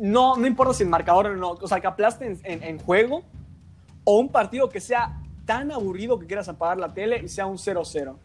[0.00, 2.78] No, no importa si el marcador o no, o sea, que aplaste en, en- en
[2.78, 3.22] juego.
[4.04, 7.56] O un partido que sea tan aburrido que quieras apagar la tele y sea un
[7.58, 8.16] 0-0.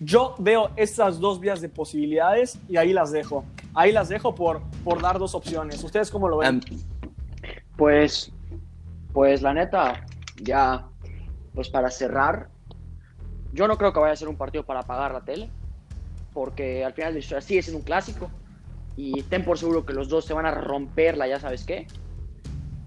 [0.00, 3.44] Yo veo estas dos vías de posibilidades y ahí las dejo.
[3.74, 5.84] Ahí las dejo por, por dar dos opciones.
[5.84, 6.62] ¿Ustedes cómo lo ven?
[7.76, 8.32] Pues,
[9.12, 10.06] pues la neta,
[10.42, 10.88] ya,
[11.54, 12.48] pues para cerrar,
[13.52, 15.50] yo no creo que vaya a ser un partido para apagar la tele,
[16.32, 18.30] porque al final de la historia sigue siendo un clásico
[18.96, 21.86] y ten por seguro que los dos se van a romperla, ya sabes qué.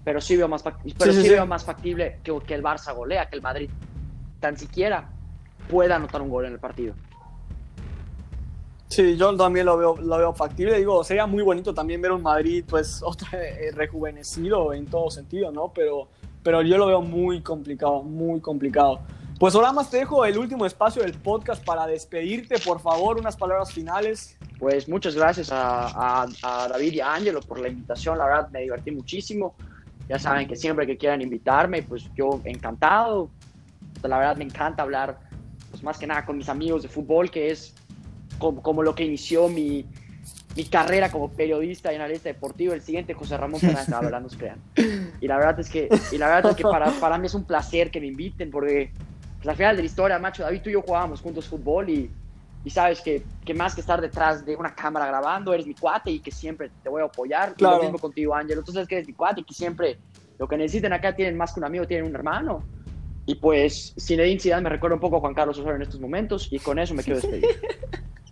[0.04, 1.28] Pero sí veo más, pero Sí, sí, sí, sí.
[1.30, 3.70] veo más factible que, que el Barça golea, que el Madrid
[4.40, 5.10] tan siquiera
[5.68, 6.94] pueda anotar un gol en el partido.
[8.94, 10.78] Sí, yo también lo veo, lo veo factible.
[10.78, 15.50] Digo, sería muy bonito también ver un Madrid, pues, otra, eh, rejuvenecido en todo sentido,
[15.50, 15.72] ¿no?
[15.74, 16.06] Pero,
[16.44, 19.00] pero yo lo veo muy complicado, muy complicado.
[19.40, 23.36] Pues ahora más te dejo el último espacio del podcast para despedirte, por favor, unas
[23.36, 24.38] palabras finales.
[24.60, 28.60] Pues muchas gracias a, a- David y a Ángelo por la invitación, la verdad me
[28.60, 29.56] divertí muchísimo.
[30.08, 33.28] Ya saben que siempre que quieran invitarme, pues yo encantado.
[34.04, 35.18] La verdad me encanta hablar,
[35.72, 37.74] pues más que nada con mis amigos de fútbol, que es
[38.38, 39.86] como, como lo que inició mi,
[40.56, 42.72] mi carrera como periodista y analista deportivo.
[42.74, 44.58] El siguiente José Ramón Fernández, la verdad no se crean.
[45.20, 47.44] Y la verdad es que, y la verdad es que para, para mí es un
[47.44, 48.90] placer que me inviten, porque
[49.36, 52.10] pues, al final de la historia, macho, David, tú y yo jugábamos juntos fútbol y,
[52.64, 56.10] y sabes que, que más que estar detrás de una cámara grabando, eres mi cuate
[56.10, 57.50] y que siempre te voy a apoyar.
[57.50, 57.76] Y Claro.
[57.76, 58.62] lo mismo contigo, Ángelo.
[58.62, 59.98] Tú sabes que eres mi cuate y que siempre
[60.38, 62.64] lo que necesiten acá tienen más que un amigo, tienen un hermano.
[63.26, 66.48] Y pues Zinedine Zidane me recuerda un poco a Juan Carlos Osorio en estos momentos
[66.50, 67.46] y con eso me quiero despedir.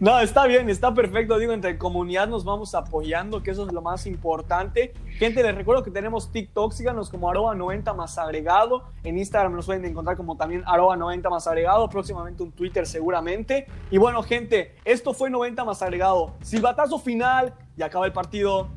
[0.00, 1.38] No, está bien, está perfecto.
[1.38, 4.92] Digo, entre comunidad nos vamos apoyando, que eso es lo más importante.
[5.18, 8.84] Gente, les recuerdo que tenemos TikTok, síganos como arroba 90 más agregado.
[9.02, 11.88] En Instagram nos pueden encontrar como también arroba 90 más agregado.
[11.88, 13.66] Próximamente un Twitter seguramente.
[13.90, 16.34] Y bueno, gente, esto fue 90 más agregado.
[16.42, 18.68] Silbatazo final y acaba el partido.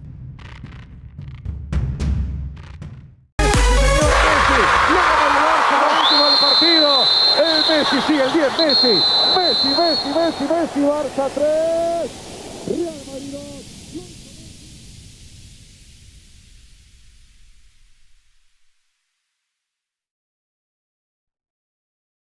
[7.38, 9.21] El Messi, sí, el 10 Messi.
[9.52, 12.31] Messi, Messi, Messi, Messi, Barça 3.